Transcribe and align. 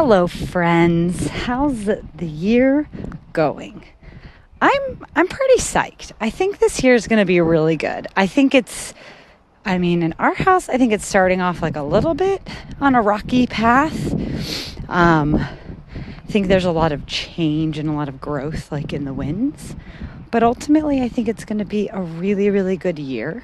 Hello, 0.00 0.28
friends. 0.28 1.26
How's 1.26 1.86
the, 1.86 2.04
year 2.20 2.88
going? 3.32 3.84
I'm 4.62 5.04
I'm 5.16 5.26
pretty 5.26 5.58
psyched. 5.58 6.12
I 6.20 6.30
think 6.30 6.60
this 6.60 6.84
year 6.84 6.94
is 6.94 7.08
going 7.08 7.18
to 7.18 7.24
be 7.24 7.40
really 7.40 7.74
good. 7.74 8.06
I 8.14 8.28
think 8.28 8.54
it's 8.54 8.94
I 9.64 9.76
mean, 9.78 10.04
in 10.04 10.14
our 10.20 10.34
house, 10.34 10.68
I 10.68 10.78
think 10.78 10.92
it's 10.92 11.04
starting 11.04 11.40
off 11.40 11.62
like 11.62 11.74
a 11.74 11.82
little 11.82 12.14
bit 12.14 12.48
on 12.80 12.94
a 12.94 13.02
rocky 13.02 13.48
path. 13.48 14.14
Um, 14.88 15.34
I 15.34 16.30
think 16.30 16.46
there's 16.46 16.64
a 16.64 16.70
lot 16.70 16.92
of 16.92 17.04
change 17.06 17.76
and 17.76 17.88
a 17.88 17.92
lot 17.92 18.08
of 18.08 18.20
growth, 18.20 18.70
like 18.70 18.92
in 18.92 19.04
the 19.04 19.12
winds. 19.12 19.74
But 20.30 20.44
ultimately, 20.44 21.02
I 21.02 21.08
think 21.08 21.26
it's 21.26 21.44
going 21.44 21.58
to 21.58 21.64
be 21.64 21.88
a 21.88 22.00
really, 22.00 22.50
really 22.50 22.76
good 22.76 23.00
year. 23.00 23.42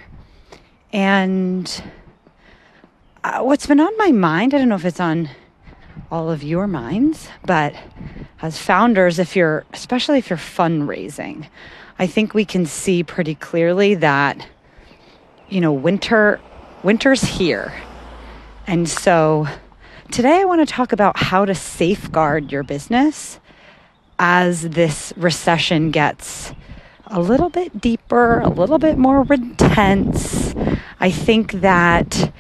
And 0.93 1.82
uh, 3.25 3.41
what's 3.41 3.66
been 3.66 3.80
on 3.80 3.98
my 3.98 4.12
mind, 4.12 4.55
I 4.55 4.59
don't 4.59 4.68
know 4.68 4.77
if 4.77 4.84
it's 4.84 5.00
on 5.00 5.30
all 6.11 6.30
of 6.30 6.42
your 6.42 6.66
minds, 6.66 7.29
but 7.45 7.74
as 8.42 8.59
founders, 8.59 9.19
if 9.19 9.37
you're, 9.37 9.64
especially 9.73 10.19
if 10.19 10.30
you're 10.30 10.36
fundraising, 10.36 11.46
I 11.98 12.06
think 12.06 12.34
we 12.34 12.45
can 12.45 12.66
see 12.66 13.02
pretty 13.02 13.34
clearly 13.34 13.95
that, 13.96 14.46
you 15.48 15.60
know, 15.60 15.72
winter, 15.72 16.41
winter's 16.83 17.22
here. 17.22 17.72
And 18.66 18.88
so 18.88 19.46
today 20.10 20.41
I 20.41 20.45
want 20.45 20.66
to 20.66 20.72
talk 20.72 20.92
about 20.92 21.16
how 21.16 21.45
to 21.45 21.55
safeguard 21.55 22.50
your 22.50 22.62
business 22.62 23.38
as 24.19 24.62
this 24.62 25.12
recession 25.16 25.91
gets 25.91 26.52
a 27.06 27.20
little 27.20 27.50
bit 27.50 27.80
deeper, 27.80 28.41
a 28.41 28.48
little 28.48 28.78
bit 28.78 28.97
more 28.97 29.27
intense. 29.33 30.55
I 31.00 31.11
think 31.11 31.52
that 31.52 32.33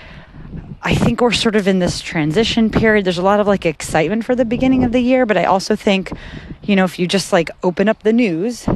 I 0.86 0.94
think 0.94 1.22
we're 1.22 1.32
sort 1.32 1.56
of 1.56 1.66
in 1.66 1.78
this 1.78 2.02
transition 2.02 2.68
period. 2.68 3.06
There's 3.06 3.16
a 3.16 3.22
lot 3.22 3.40
of 3.40 3.46
like 3.46 3.64
excitement 3.64 4.26
for 4.26 4.34
the 4.34 4.44
beginning 4.44 4.84
of 4.84 4.92
the 4.92 5.00
year, 5.00 5.24
but 5.24 5.38
I 5.38 5.44
also 5.44 5.74
think, 5.74 6.12
you 6.62 6.76
know, 6.76 6.84
if 6.84 6.98
you 6.98 7.08
just 7.08 7.32
like 7.32 7.50
open 7.62 7.88
up 7.88 8.02
the 8.02 8.12
news, 8.12 8.68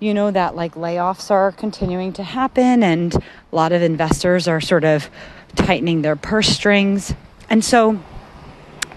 you 0.00 0.14
know 0.14 0.30
that 0.30 0.56
like 0.56 0.74
layoffs 0.74 1.30
are 1.30 1.52
continuing 1.52 2.14
to 2.14 2.22
happen 2.22 2.82
and 2.82 3.14
a 3.14 3.20
lot 3.52 3.72
of 3.72 3.82
investors 3.82 4.48
are 4.48 4.58
sort 4.58 4.84
of 4.84 5.10
tightening 5.54 6.00
their 6.00 6.16
purse 6.16 6.48
strings. 6.48 7.12
And 7.50 7.62
so, 7.62 8.02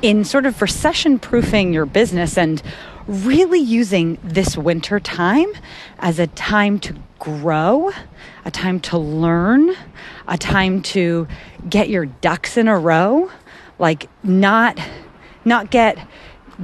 in 0.02 0.23
sort 0.23 0.45
of 0.45 0.62
recession 0.62 1.20
proofing 1.20 1.73
your 1.73 1.86
business 1.86 2.38
and 2.38 2.64
really 3.08 3.59
using 3.59 4.20
this 4.23 4.58
winter 4.58 5.02
time 5.02 5.48
as 6.00 6.18
a 6.18 6.28
time 6.28 6.80
to 6.80 6.95
grow, 7.20 7.92
a 8.46 8.52
time 8.52 8.80
to 8.82 8.98
learn, 8.98 9.76
a 10.28 10.38
time 10.38 10.82
to 10.82 11.28
get 11.70 11.90
your 11.90 12.06
ducks 12.06 12.58
in 12.58 12.68
a 12.68 12.78
row, 12.78 13.32
like 13.80 14.09
not 14.24 14.80
not 15.46 15.72
get 15.72 15.98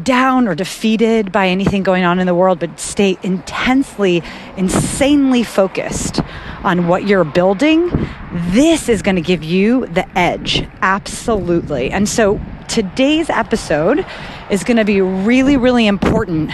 down 0.01 0.47
or 0.47 0.55
defeated 0.55 1.31
by 1.31 1.47
anything 1.47 1.83
going 1.83 2.03
on 2.03 2.19
in 2.19 2.25
the 2.25 2.33
world, 2.33 2.59
but 2.59 2.79
stay 2.79 3.17
intensely, 3.23 4.23
insanely 4.57 5.43
focused 5.43 6.19
on 6.63 6.87
what 6.87 7.05
you're 7.05 7.23
building, 7.23 7.91
this 8.31 8.89
is 8.89 9.01
going 9.01 9.15
to 9.15 9.21
give 9.21 9.43
you 9.43 9.85
the 9.87 10.17
edge. 10.17 10.67
Absolutely. 10.81 11.91
And 11.91 12.07
so 12.07 12.41
today's 12.67 13.29
episode 13.29 14.05
is 14.49 14.63
going 14.63 14.77
to 14.77 14.85
be 14.85 15.01
really, 15.01 15.57
really 15.57 15.85
important 15.85 16.51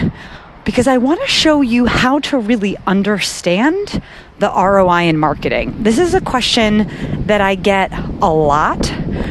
because 0.70 0.86
I 0.86 0.98
want 0.98 1.20
to 1.20 1.26
show 1.26 1.62
you 1.62 1.86
how 1.86 2.20
to 2.20 2.38
really 2.38 2.76
understand 2.86 4.00
the 4.38 4.48
ROI 4.48 5.08
in 5.08 5.16
marketing. 5.16 5.82
This 5.82 5.98
is 5.98 6.14
a 6.14 6.20
question 6.20 6.86
that 7.26 7.40
I 7.40 7.56
get 7.56 7.90
a 8.22 8.32
lot 8.32 8.86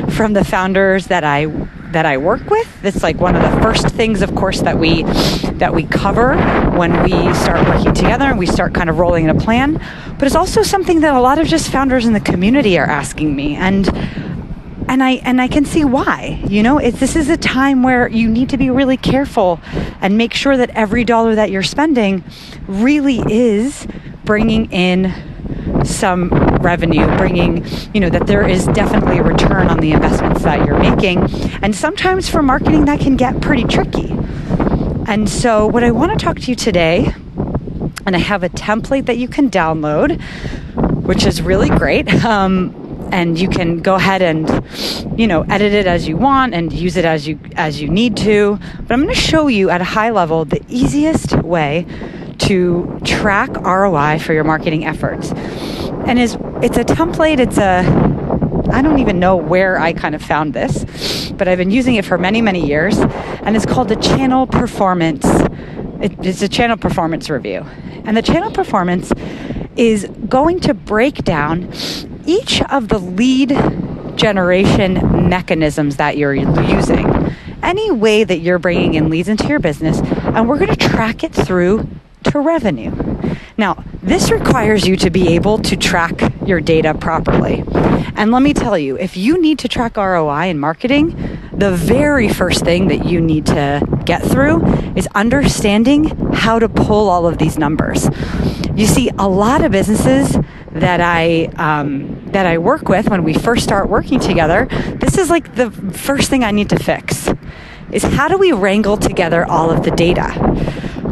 from 0.09 0.33
the 0.33 0.43
founders 0.43 1.07
that 1.07 1.23
I 1.23 1.45
that 1.93 2.05
I 2.05 2.17
work 2.17 2.49
with. 2.49 2.83
It's 2.83 3.01
like 3.03 3.21
one 3.21 3.37
of 3.37 3.41
the 3.41 3.61
first 3.61 3.87
things 3.87 4.21
of 4.21 4.35
course 4.35 4.59
that 4.63 4.77
we 4.77 5.03
that 5.53 5.73
we 5.73 5.83
cover 5.83 6.35
when 6.77 7.03
we 7.03 7.33
start 7.35 7.65
working 7.69 7.93
together 7.93 8.25
and 8.25 8.37
we 8.37 8.45
start 8.45 8.73
kind 8.73 8.89
of 8.89 8.99
rolling 8.99 9.23
in 9.23 9.29
a 9.29 9.39
plan. 9.39 9.75
But 10.17 10.23
it's 10.23 10.35
also 10.35 10.61
something 10.61 10.99
that 10.99 11.15
a 11.15 11.21
lot 11.21 11.39
of 11.39 11.47
just 11.47 11.71
founders 11.71 12.05
in 12.05 12.11
the 12.11 12.19
community 12.19 12.77
are 12.77 12.85
asking 12.85 13.33
me 13.33 13.55
and 13.55 13.87
and 14.89 15.03
I 15.03 15.11
and 15.23 15.39
I 15.39 15.47
can 15.47 15.65
see 15.65 15.85
why. 15.85 16.43
You 16.47 16.63
know, 16.63 16.79
this 16.79 17.15
is 17.15 17.29
a 17.29 17.37
time 17.37 17.83
where 17.83 18.07
you 18.09 18.27
need 18.27 18.49
to 18.49 18.57
be 18.57 18.69
really 18.71 18.97
careful 18.97 19.61
and 20.01 20.17
make 20.17 20.33
sure 20.33 20.57
that 20.57 20.71
every 20.71 21.03
dollar 21.03 21.35
that 21.35 21.51
you're 21.51 21.63
spending 21.63 22.23
really 22.67 23.19
is 23.31 23.87
bringing 24.25 24.69
in 24.71 25.13
some 25.83 26.29
revenue, 26.61 27.05
bringing, 27.17 27.65
you 27.93 27.99
know, 27.99 28.09
that 28.09 28.25
there 28.25 28.47
is 28.47 28.65
definitely 28.67 29.19
a 29.19 29.23
return 29.23 29.67
on 29.67 29.79
the 29.79 29.91
investments 29.91 30.41
that 30.43 30.65
you're 30.65 30.79
making. 30.79 31.19
And 31.61 31.75
sometimes 31.75 32.27
for 32.27 32.41
marketing, 32.41 32.85
that 32.85 32.99
can 32.99 33.15
get 33.15 33.41
pretty 33.41 33.65
tricky. 33.65 34.09
And 35.07 35.29
so, 35.29 35.67
what 35.67 35.83
I 35.83 35.91
want 35.91 36.17
to 36.17 36.23
talk 36.23 36.39
to 36.39 36.49
you 36.49 36.55
today, 36.55 37.13
and 38.05 38.15
I 38.15 38.19
have 38.19 38.43
a 38.43 38.49
template 38.49 39.05
that 39.05 39.17
you 39.17 39.27
can 39.27 39.51
download, 39.51 40.19
which 41.03 41.25
is 41.25 41.41
really 41.41 41.69
great. 41.69 42.11
Um, 42.23 42.78
and 43.11 43.39
you 43.39 43.49
can 43.49 43.79
go 43.79 43.95
ahead 43.95 44.21
and 44.21 44.49
you 45.19 45.27
know 45.27 45.41
edit 45.49 45.73
it 45.73 45.87
as 45.87 46.07
you 46.07 46.17
want 46.17 46.53
and 46.53 46.71
use 46.71 46.97
it 46.97 47.05
as 47.05 47.27
you 47.27 47.39
as 47.55 47.81
you 47.81 47.89
need 47.89 48.17
to. 48.17 48.57
But 48.81 48.91
i'm 48.91 49.03
going 49.03 49.13
to 49.13 49.19
show 49.19 49.47
you 49.47 49.69
at 49.69 49.81
a 49.81 49.85
high 49.85 50.09
level 50.09 50.45
the 50.45 50.63
easiest 50.67 51.33
way 51.37 51.85
to 52.39 52.99
track 53.03 53.49
roi 53.61 54.19
for 54.19 54.33
your 54.33 54.43
marketing 54.43 54.85
efforts. 54.85 55.31
And 55.31 56.17
is 56.19 56.37
it's 56.61 56.77
a 56.77 56.83
template 56.83 57.39
it's 57.39 57.57
a 57.57 57.83
i 58.71 58.81
don't 58.81 58.99
even 58.99 59.19
know 59.19 59.35
where 59.35 59.79
i 59.79 59.93
kind 59.93 60.13
of 60.13 60.21
found 60.21 60.53
this 60.53 61.31
but 61.31 61.47
i've 61.47 61.57
been 61.57 61.71
using 61.71 61.95
it 61.95 62.05
for 62.05 62.17
many 62.17 62.41
many 62.41 62.67
years 62.67 62.99
and 62.99 63.55
it's 63.55 63.65
called 63.65 63.87
the 63.87 63.95
channel 63.95 64.45
performance 64.45 65.25
it's 66.01 66.41
a 66.41 66.47
channel 66.47 66.77
performance 66.77 67.29
review. 67.29 67.65
And 68.05 68.15
the 68.15 68.21
channel 68.21 68.51
performance 68.51 69.11
is 69.75 70.07
going 70.27 70.61
to 70.61 70.73
break 70.73 71.23
down 71.23 71.71
each 72.25 72.61
of 72.63 72.87
the 72.87 72.99
lead 72.99 73.49
generation 74.15 75.29
mechanisms 75.29 75.97
that 75.97 76.17
you're 76.17 76.33
using, 76.33 77.35
any 77.63 77.91
way 77.91 78.23
that 78.23 78.39
you're 78.39 78.59
bringing 78.59 78.93
in 78.95 79.09
leads 79.09 79.29
into 79.29 79.47
your 79.47 79.59
business, 79.59 79.99
and 80.01 80.47
we're 80.47 80.57
going 80.57 80.75
to 80.75 80.89
track 80.89 81.23
it 81.23 81.33
through 81.33 81.87
to 82.23 82.39
revenue. 82.39 82.91
Now, 83.57 83.83
this 84.01 84.31
requires 84.31 84.87
you 84.87 84.95
to 84.97 85.09
be 85.09 85.35
able 85.35 85.57
to 85.59 85.75
track 85.75 86.21
your 86.45 86.61
data 86.61 86.93
properly. 86.93 87.63
And 88.15 88.31
let 88.31 88.41
me 88.41 88.53
tell 88.53 88.77
you, 88.77 88.97
if 88.97 89.15
you 89.15 89.41
need 89.41 89.59
to 89.59 89.67
track 89.67 89.97
ROI 89.97 90.47
in 90.47 90.59
marketing, 90.59 91.15
the 91.53 91.71
very 91.71 92.29
first 92.29 92.63
thing 92.63 92.87
that 92.87 93.05
you 93.05 93.21
need 93.21 93.45
to 93.47 94.01
get 94.05 94.21
through 94.23 94.65
is 94.95 95.07
understanding 95.15 96.05
how 96.33 96.59
to 96.59 96.69
pull 96.69 97.09
all 97.09 97.27
of 97.27 97.37
these 97.37 97.57
numbers. 97.57 98.09
You 98.79 98.87
see, 98.87 99.09
a 99.19 99.27
lot 99.27 99.61
of 99.65 99.73
businesses 99.73 100.37
that 100.71 101.01
I 101.01 101.49
um, 101.57 102.31
that 102.31 102.45
I 102.45 102.59
work 102.59 102.87
with 102.87 103.09
when 103.09 103.25
we 103.25 103.33
first 103.33 103.61
start 103.61 103.89
working 103.89 104.21
together, 104.21 104.69
this 105.01 105.17
is 105.17 105.29
like 105.29 105.55
the 105.55 105.69
first 105.69 106.29
thing 106.29 106.45
I 106.45 106.51
need 106.51 106.69
to 106.69 106.79
fix 106.79 107.27
is 107.91 108.03
how 108.03 108.29
do 108.29 108.37
we 108.37 108.53
wrangle 108.53 108.95
together 108.95 109.43
all 109.43 109.69
of 109.69 109.83
the 109.83 109.91
data? 109.91 110.31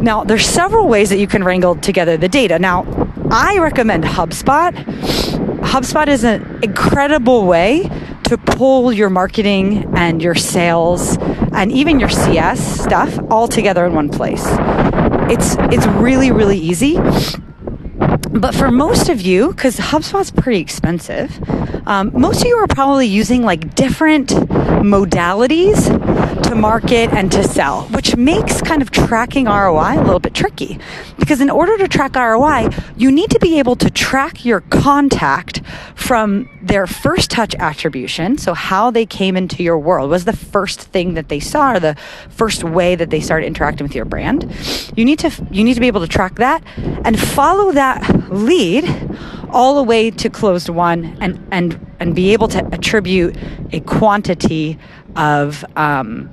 Now, 0.00 0.24
there's 0.24 0.46
several 0.46 0.88
ways 0.88 1.10
that 1.10 1.18
you 1.18 1.26
can 1.26 1.44
wrangle 1.44 1.76
together 1.76 2.16
the 2.16 2.26
data. 2.30 2.58
Now, 2.58 2.86
I 3.30 3.58
recommend 3.58 4.04
HubSpot. 4.04 4.72
HubSpot 5.60 6.06
is 6.08 6.24
an 6.24 6.60
incredible 6.62 7.44
way 7.44 7.82
to 8.24 8.38
pull 8.38 8.94
your 8.94 9.10
marketing 9.10 9.94
and 9.94 10.22
your 10.22 10.34
sales 10.34 11.18
and 11.52 11.70
even 11.70 12.00
your 12.00 12.08
CS 12.08 12.82
stuff 12.82 13.18
all 13.30 13.46
together 13.46 13.84
in 13.84 13.92
one 13.92 14.08
place. 14.08 14.46
It's 15.30 15.56
it's 15.70 15.86
really 15.86 16.30
really 16.30 16.58
easy 16.58 16.96
but 18.38 18.54
for 18.54 18.70
most 18.70 19.08
of 19.08 19.20
you, 19.20 19.48
because 19.48 19.78
HubSpot's 19.78 20.30
pretty 20.30 20.60
expensive, 20.60 21.38
um, 21.88 22.12
most 22.14 22.42
of 22.42 22.46
you 22.46 22.56
are 22.56 22.66
probably 22.66 23.06
using 23.06 23.42
like 23.42 23.74
different 23.74 24.28
modalities 24.28 25.86
to 26.42 26.54
market 26.54 27.12
and 27.12 27.32
to 27.32 27.42
sell, 27.42 27.82
which 27.88 28.16
makes 28.16 28.62
kind 28.62 28.80
of 28.80 28.90
tracking 28.90 29.46
ROI 29.46 29.98
a 29.98 30.02
little 30.02 30.20
bit 30.20 30.34
tricky. 30.34 30.78
Because 31.18 31.40
in 31.40 31.50
order 31.50 31.76
to 31.78 31.88
track 31.88 32.14
ROI, 32.14 32.70
you 32.96 33.10
need 33.10 33.30
to 33.30 33.38
be 33.38 33.58
able 33.58 33.76
to 33.76 33.90
track 33.90 34.44
your 34.44 34.60
contact 34.60 35.62
from 35.94 36.48
their 36.62 36.86
first 36.86 37.30
touch 37.30 37.54
attribution. 37.56 38.38
So, 38.38 38.54
how 38.54 38.90
they 38.90 39.04
came 39.04 39.36
into 39.36 39.62
your 39.62 39.78
world 39.78 40.10
was 40.10 40.24
the 40.24 40.32
first 40.32 40.80
thing 40.80 41.14
that 41.14 41.28
they 41.28 41.40
saw, 41.40 41.72
or 41.72 41.80
the 41.80 41.96
first 42.30 42.64
way 42.64 42.94
that 42.94 43.10
they 43.10 43.20
started 43.20 43.46
interacting 43.46 43.84
with 43.84 43.94
your 43.94 44.04
brand. 44.04 44.50
You 44.96 45.04
need 45.04 45.18
to 45.18 45.30
you 45.50 45.64
need 45.64 45.74
to 45.74 45.80
be 45.80 45.86
able 45.86 46.00
to 46.00 46.08
track 46.08 46.36
that 46.36 46.62
and 47.04 47.18
follow 47.18 47.72
that 47.72 48.27
lead 48.30 48.84
all 49.50 49.74
the 49.76 49.82
way 49.82 50.10
to 50.10 50.30
closed 50.30 50.68
won 50.68 51.16
and 51.20 51.46
and 51.50 51.84
and 52.00 52.14
be 52.14 52.32
able 52.32 52.48
to 52.48 52.64
attribute 52.72 53.36
a 53.72 53.80
quantity 53.80 54.78
of 55.16 55.64
um, 55.76 56.30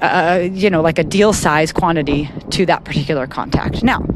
uh, 0.00 0.48
you 0.50 0.70
know 0.70 0.80
like 0.80 0.98
a 0.98 1.04
deal 1.04 1.32
size 1.32 1.72
quantity 1.72 2.30
to 2.50 2.66
that 2.66 2.84
particular 2.84 3.26
contact. 3.26 3.82
Now 3.82 4.06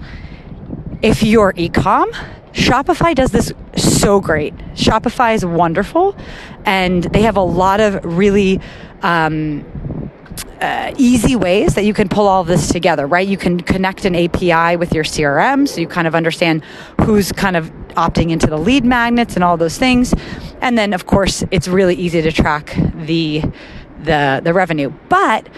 if 1.03 1.23
you're 1.23 1.53
ecom 1.55 2.13
shopify 2.53 3.15
does 3.15 3.31
this 3.31 3.53
so 3.77 4.21
great. 4.21 4.57
Shopify 4.75 5.35
is 5.35 5.45
wonderful 5.45 6.17
and 6.65 7.05
they 7.05 7.23
have 7.23 7.37
a 7.37 7.43
lot 7.43 7.81
of 7.81 8.05
really 8.05 8.61
um, 9.03 9.65
uh, 10.61 10.95
easy 10.97 11.37
ways 11.37 11.75
that 11.75 11.85
you 11.85 11.95
can 11.95 12.09
pull 12.09 12.29
all 12.29 12.45
this 12.45 12.69
together, 12.69 13.07
right? 13.07 13.27
You 13.27 13.37
can 13.37 13.61
connect 13.61 14.05
an 14.05 14.15
API 14.15 14.77
with 14.77 14.93
your 14.95 15.05
CRM 15.05 15.69
so 15.69 15.81
you 15.81 15.87
kind 15.87 16.07
of 16.07 16.15
understand 16.15 16.65
who's 17.03 17.33
kind 17.33 17.57
of 17.57 17.71
opting 17.97 18.31
into 18.31 18.47
the 18.47 18.57
lead 18.57 18.85
magnets 18.85 19.35
and 19.35 19.45
all 19.45 19.57
those 19.57 19.79
things. 19.79 20.15
And 20.61 20.79
then, 20.79 20.93
of 20.93 21.07
course, 21.07 21.45
it's 21.51 21.69
really 21.69 21.95
easy 21.95 22.23
to 22.23 22.33
track 22.33 22.75
the 22.95 23.43
the 24.05 24.41
the 24.43 24.53
revenue. 24.53 24.93
But 25.09 25.49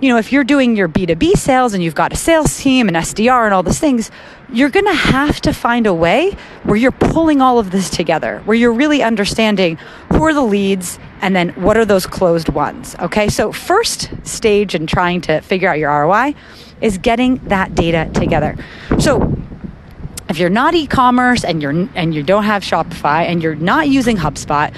you 0.00 0.08
know, 0.08 0.18
if 0.18 0.32
you're 0.32 0.44
doing 0.44 0.76
your 0.76 0.88
B2B 0.88 1.36
sales 1.36 1.74
and 1.74 1.82
you've 1.82 1.94
got 1.94 2.12
a 2.12 2.16
sales 2.16 2.58
team 2.58 2.88
and 2.88 2.96
SDR 2.96 3.44
and 3.44 3.54
all 3.54 3.62
those 3.62 3.78
things, 3.78 4.10
you're 4.52 4.70
going 4.70 4.86
to 4.86 4.94
have 4.94 5.40
to 5.42 5.52
find 5.52 5.86
a 5.86 5.94
way 5.94 6.36
where 6.64 6.76
you're 6.76 6.90
pulling 6.90 7.40
all 7.40 7.58
of 7.58 7.70
this 7.70 7.90
together, 7.90 8.40
where 8.44 8.56
you're 8.56 8.72
really 8.72 9.02
understanding 9.02 9.76
who 10.12 10.24
are 10.24 10.34
the 10.34 10.42
leads 10.42 10.98
and 11.20 11.36
then 11.36 11.50
what 11.50 11.76
are 11.76 11.84
those 11.84 12.06
closed 12.06 12.48
ones. 12.48 12.96
Okay? 12.98 13.28
So 13.28 13.52
first 13.52 14.10
stage 14.26 14.74
in 14.74 14.86
trying 14.86 15.20
to 15.22 15.40
figure 15.40 15.68
out 15.68 15.78
your 15.78 15.90
ROI 15.90 16.34
is 16.80 16.98
getting 16.98 17.36
that 17.48 17.74
data 17.74 18.10
together. 18.14 18.56
So 18.98 19.36
if 20.28 20.38
you're 20.38 20.48
not 20.48 20.74
e-commerce 20.74 21.44
and 21.44 21.60
you're 21.60 21.88
and 21.94 22.14
you 22.14 22.22
don't 22.22 22.44
have 22.44 22.62
Shopify 22.62 23.24
and 23.24 23.42
you're 23.42 23.56
not 23.56 23.88
using 23.88 24.16
HubSpot, 24.16 24.72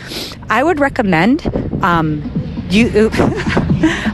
I 0.48 0.64
would 0.64 0.80
recommend 0.80 1.46
um, 1.84 2.41
you 2.72 3.10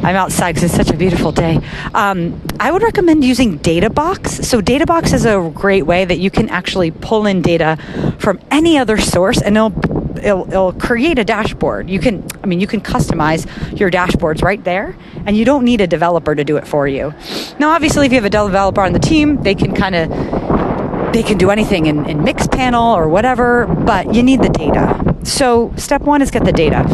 i'm 0.02 0.16
outside 0.16 0.54
because 0.54 0.64
it's 0.64 0.74
such 0.74 0.90
a 0.90 0.96
beautiful 0.96 1.32
day 1.32 1.60
um, 1.94 2.40
i 2.58 2.70
would 2.70 2.82
recommend 2.82 3.24
using 3.24 3.58
databox 3.58 4.44
so 4.44 4.60
databox 4.60 5.12
is 5.12 5.24
a 5.24 5.50
great 5.54 5.82
way 5.82 6.04
that 6.04 6.18
you 6.18 6.30
can 6.30 6.48
actually 6.48 6.90
pull 6.90 7.26
in 7.26 7.42
data 7.42 7.76
from 8.18 8.40
any 8.50 8.78
other 8.78 8.98
source 8.98 9.40
and 9.42 9.56
it'll 9.56 9.72
It'll, 10.18 10.48
it'll, 10.48 10.72
create 10.72 11.16
a 11.20 11.24
dashboard. 11.24 11.88
You 11.88 12.00
can, 12.00 12.26
I 12.42 12.46
mean, 12.46 12.58
you 12.58 12.66
can 12.66 12.80
customize 12.80 13.46
your 13.78 13.88
dashboards 13.88 14.42
right 14.42 14.62
there, 14.64 14.96
and 15.26 15.36
you 15.36 15.44
don't 15.44 15.64
need 15.64 15.80
a 15.80 15.86
developer 15.86 16.34
to 16.34 16.42
do 16.42 16.56
it 16.56 16.66
for 16.66 16.88
you. 16.88 17.14
Now, 17.60 17.70
obviously, 17.70 18.06
if 18.06 18.12
you 18.12 18.16
have 18.16 18.24
a 18.24 18.30
developer 18.30 18.80
on 18.80 18.92
the 18.92 18.98
team, 18.98 19.40
they 19.44 19.54
can 19.54 19.74
kind 19.76 19.94
of 19.94 21.12
they 21.12 21.22
can 21.22 21.38
do 21.38 21.50
anything 21.50 21.86
in, 21.86 22.04
in 22.06 22.18
Mixpanel 22.18 22.96
or 22.96 23.08
whatever, 23.08 23.66
but 23.66 24.12
you 24.12 24.24
need 24.24 24.42
the 24.42 24.48
data. 24.48 25.16
So, 25.24 25.72
step 25.76 26.02
one 26.02 26.20
is 26.20 26.30
get 26.30 26.44
the 26.44 26.52
data. 26.52 26.84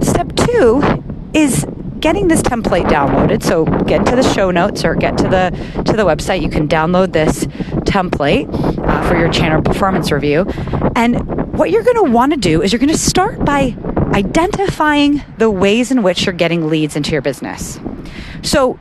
Step 0.00 0.34
two 0.34 0.80
is 1.34 1.66
getting 2.00 2.28
this 2.28 2.42
template 2.42 2.84
downloaded. 2.84 3.42
So 3.42 3.64
get 3.64 4.06
to 4.06 4.16
the 4.16 4.22
show 4.22 4.50
notes 4.50 4.84
or 4.84 4.94
get 4.94 5.18
to 5.18 5.24
the 5.24 5.50
to 5.84 5.92
the 5.92 6.04
website. 6.04 6.42
You 6.42 6.48
can 6.48 6.68
download 6.68 7.12
this 7.12 7.44
template 7.84 8.48
uh, 8.78 9.08
for 9.08 9.16
your 9.16 9.30
channel 9.30 9.62
performance 9.62 10.10
review. 10.10 10.46
And 10.96 11.52
what 11.52 11.70
you're 11.70 11.82
going 11.82 12.04
to 12.04 12.10
want 12.10 12.32
to 12.32 12.38
do 12.38 12.62
is 12.62 12.72
you're 12.72 12.78
going 12.78 12.88
to 12.88 12.98
start 12.98 13.44
by 13.44 13.76
identifying 14.14 15.22
the 15.38 15.50
ways 15.50 15.90
in 15.90 16.02
which 16.02 16.26
you're 16.26 16.32
getting 16.32 16.68
leads 16.68 16.96
into 16.96 17.12
your 17.12 17.22
business. 17.22 17.78
So 18.42 18.78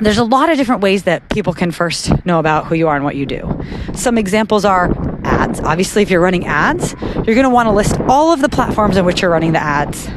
there's 0.00 0.18
a 0.18 0.24
lot 0.24 0.50
of 0.50 0.56
different 0.56 0.82
ways 0.82 1.04
that 1.04 1.28
people 1.30 1.52
can 1.52 1.70
first 1.70 2.24
know 2.26 2.38
about 2.38 2.66
who 2.66 2.74
you 2.74 2.88
are 2.88 2.96
and 2.96 3.04
what 3.04 3.16
you 3.16 3.24
do. 3.24 3.62
Some 3.94 4.18
examples 4.18 4.64
are 4.64 4.88
ads. 5.24 5.60
Obviously, 5.60 6.02
if 6.02 6.10
you're 6.10 6.20
running 6.20 6.46
ads, 6.46 6.94
you're 7.00 7.34
going 7.34 7.44
to 7.44 7.50
want 7.50 7.66
to 7.66 7.72
list 7.72 7.98
all 8.08 8.32
of 8.32 8.40
the 8.40 8.48
platforms 8.48 8.96
in 8.96 9.04
which 9.04 9.22
you're 9.22 9.30
running 9.30 9.52
the 9.52 9.62
ads. 9.62 10.08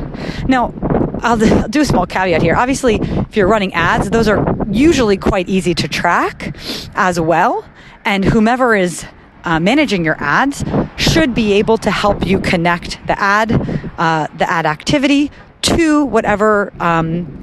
Now, 0.47 0.73
I'll 1.21 1.37
do 1.67 1.81
a 1.81 1.85
small 1.85 2.05
caveat 2.05 2.41
here. 2.41 2.55
Obviously, 2.55 2.95
if 2.95 3.35
you're 3.35 3.47
running 3.47 3.73
ads, 3.73 4.09
those 4.09 4.27
are 4.27 4.45
usually 4.69 5.17
quite 5.17 5.49
easy 5.49 5.73
to 5.75 5.87
track 5.87 6.55
as 6.95 7.19
well. 7.19 7.67
And 8.03 8.23
whomever 8.23 8.75
is 8.75 9.05
uh, 9.43 9.59
managing 9.59 10.05
your 10.05 10.17
ads 10.19 10.63
should 10.97 11.33
be 11.33 11.53
able 11.53 11.77
to 11.79 11.91
help 11.91 12.25
you 12.25 12.39
connect 12.39 13.05
the 13.07 13.19
ad, 13.19 13.51
uh, 13.97 14.27
the 14.37 14.49
ad 14.49 14.65
activity 14.65 15.31
to 15.63 16.05
whatever 16.05 16.71
um, 16.79 17.41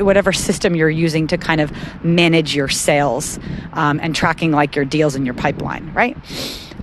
whatever 0.00 0.32
system 0.32 0.76
you're 0.76 0.90
using 0.90 1.26
to 1.26 1.36
kind 1.36 1.60
of 1.60 1.72
manage 2.04 2.54
your 2.54 2.68
sales 2.68 3.38
um, 3.72 3.98
and 4.00 4.14
tracking 4.14 4.52
like 4.52 4.76
your 4.76 4.84
deals 4.84 5.16
in 5.16 5.24
your 5.24 5.34
pipeline, 5.34 5.92
right? 5.92 6.16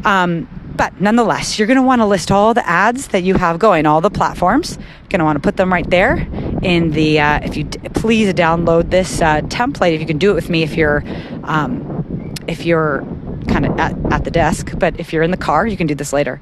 Um, 0.06 0.48
but 0.76 1.00
nonetheless, 1.00 1.60
you're 1.60 1.68
going 1.68 1.78
to 1.78 1.84
want 1.84 2.02
to 2.02 2.06
list 2.06 2.32
all 2.32 2.54
the 2.54 2.68
ads 2.68 3.10
that 3.10 3.24
you 3.24 3.36
have 3.36 3.60
going, 3.60 3.86
all 3.86 4.02
the 4.02 4.10
platforms. 4.10 4.78
You're 4.78 5.10
going 5.10 5.20
to 5.20 5.26
want 5.26 5.36
to 5.36 5.42
put 5.42 5.58
them 5.58 5.72
right 5.72 5.88
there 5.90 6.28
in 6.62 6.92
the. 6.92 7.20
Uh, 7.20 7.40
if 7.44 7.58
you 7.58 7.66
d- 7.66 7.90
please 7.90 8.34
download 8.34 8.90
this 8.90 9.22
uh, 9.22 9.42
template, 9.42 9.94
if 9.94 10.02
you 10.02 10.08
can 10.08 10.18
do 10.18 10.32
it 10.32 10.36
with 10.36 10.50
me, 10.50 10.64
if 10.64 10.76
you're 10.76 11.04
um, 11.44 12.34
if 12.48 12.66
you're 12.66 13.06
kind 13.48 13.66
of 13.66 13.80
at, 13.80 13.96
at 14.12 14.24
the 14.24 14.32
desk, 14.32 14.72
but 14.78 15.00
if 15.00 15.14
you're 15.14 15.24
in 15.24 15.32
the 15.32 15.38
car, 15.38 15.68
you 15.68 15.78
can 15.78 15.88
do 15.88 15.96
this 15.96 16.14
later. 16.14 16.40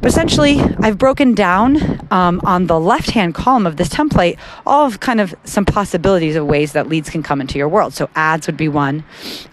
But 0.00 0.08
essentially, 0.08 0.60
I've 0.80 0.98
broken 0.98 1.34
down 1.34 2.06
um, 2.10 2.40
on 2.44 2.66
the 2.66 2.78
left 2.78 3.10
hand 3.10 3.34
column 3.34 3.66
of 3.66 3.76
this 3.76 3.88
template 3.88 4.38
all 4.66 4.86
of 4.86 5.00
kind 5.00 5.20
of 5.20 5.34
some 5.44 5.64
possibilities 5.64 6.36
of 6.36 6.46
ways 6.46 6.72
that 6.72 6.88
leads 6.88 7.08
can 7.08 7.22
come 7.22 7.40
into 7.40 7.58
your 7.58 7.68
world. 7.68 7.94
So, 7.94 8.08
ads 8.14 8.46
would 8.46 8.56
be 8.56 8.68
one. 8.68 9.04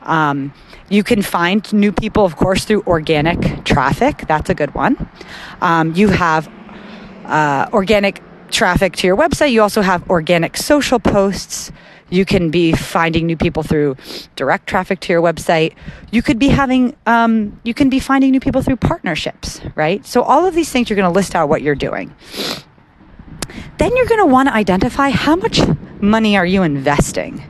Um, 0.03 0.53
you 0.89 1.03
can 1.03 1.21
find 1.21 1.71
new 1.73 1.91
people, 1.91 2.25
of 2.25 2.35
course, 2.35 2.65
through 2.65 2.83
organic 2.83 3.63
traffic. 3.63 4.25
That's 4.27 4.49
a 4.49 4.53
good 4.53 4.75
one. 4.75 5.09
Um, 5.61 5.93
you 5.95 6.09
have 6.09 6.49
uh, 7.25 7.69
organic 7.73 8.21
traffic 8.51 8.95
to 8.97 9.07
your 9.07 9.17
website. 9.17 9.51
You 9.51 9.61
also 9.61 9.81
have 9.81 10.07
organic 10.09 10.57
social 10.57 10.99
posts. 10.99 11.71
You 12.13 12.25
can 12.25 12.51
be 12.51 12.73
finding 12.73 13.25
new 13.25 13.35
people 13.35 13.63
through 13.63 13.97
direct 14.35 14.67
traffic 14.67 14.99
to 14.99 15.11
your 15.11 15.21
website. 15.21 15.73
You 16.11 16.21
could 16.21 16.37
be 16.37 16.49
having, 16.49 16.95
um, 17.07 17.59
you 17.63 17.73
can 17.73 17.89
be 17.89 17.99
finding 17.99 18.29
new 18.29 18.39
people 18.39 18.61
through 18.61 18.75
partnerships, 18.75 19.59
right? 19.73 20.05
So 20.05 20.21
all 20.21 20.45
of 20.45 20.53
these 20.53 20.71
things, 20.71 20.91
you're 20.91 20.95
going 20.95 21.11
to 21.11 21.13
list 21.13 21.33
out 21.33 21.49
what 21.49 21.63
you're 21.63 21.73
doing. 21.73 22.13
Then 23.79 23.97
you're 23.97 24.05
going 24.05 24.19
to 24.19 24.27
want 24.27 24.47
to 24.47 24.53
identify 24.53 25.09
how 25.09 25.35
much 25.35 25.59
money 25.99 26.37
are 26.37 26.45
you 26.45 26.61
investing 26.61 27.43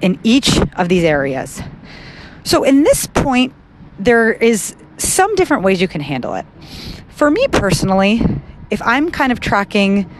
in 0.00 0.18
each 0.24 0.58
of 0.76 0.88
these 0.88 1.04
areas. 1.04 1.62
So 2.42 2.64
in 2.64 2.82
this 2.82 3.06
point, 3.06 3.54
there 4.00 4.32
is 4.32 4.74
some 4.98 5.32
different 5.36 5.62
ways 5.62 5.80
you 5.80 5.86
can 5.86 6.00
handle 6.00 6.34
it. 6.34 6.44
For 7.10 7.30
me 7.30 7.46
personally, 7.52 8.20
if 8.68 8.82
I'm 8.82 9.12
kind 9.12 9.30
of 9.30 9.38
tracking 9.38 10.10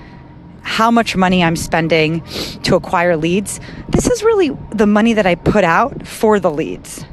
how 0.66 0.90
much 0.90 1.16
money 1.16 1.44
I'm 1.44 1.56
spending 1.56 2.22
to 2.64 2.74
acquire 2.74 3.16
leads, 3.16 3.60
this 3.88 4.08
is 4.08 4.22
really 4.22 4.50
the 4.74 4.86
money 4.86 5.12
that 5.12 5.24
I 5.24 5.36
put 5.36 5.62
out 5.62 6.06
for 6.06 6.40
the 6.40 6.50
leads. 6.50 7.04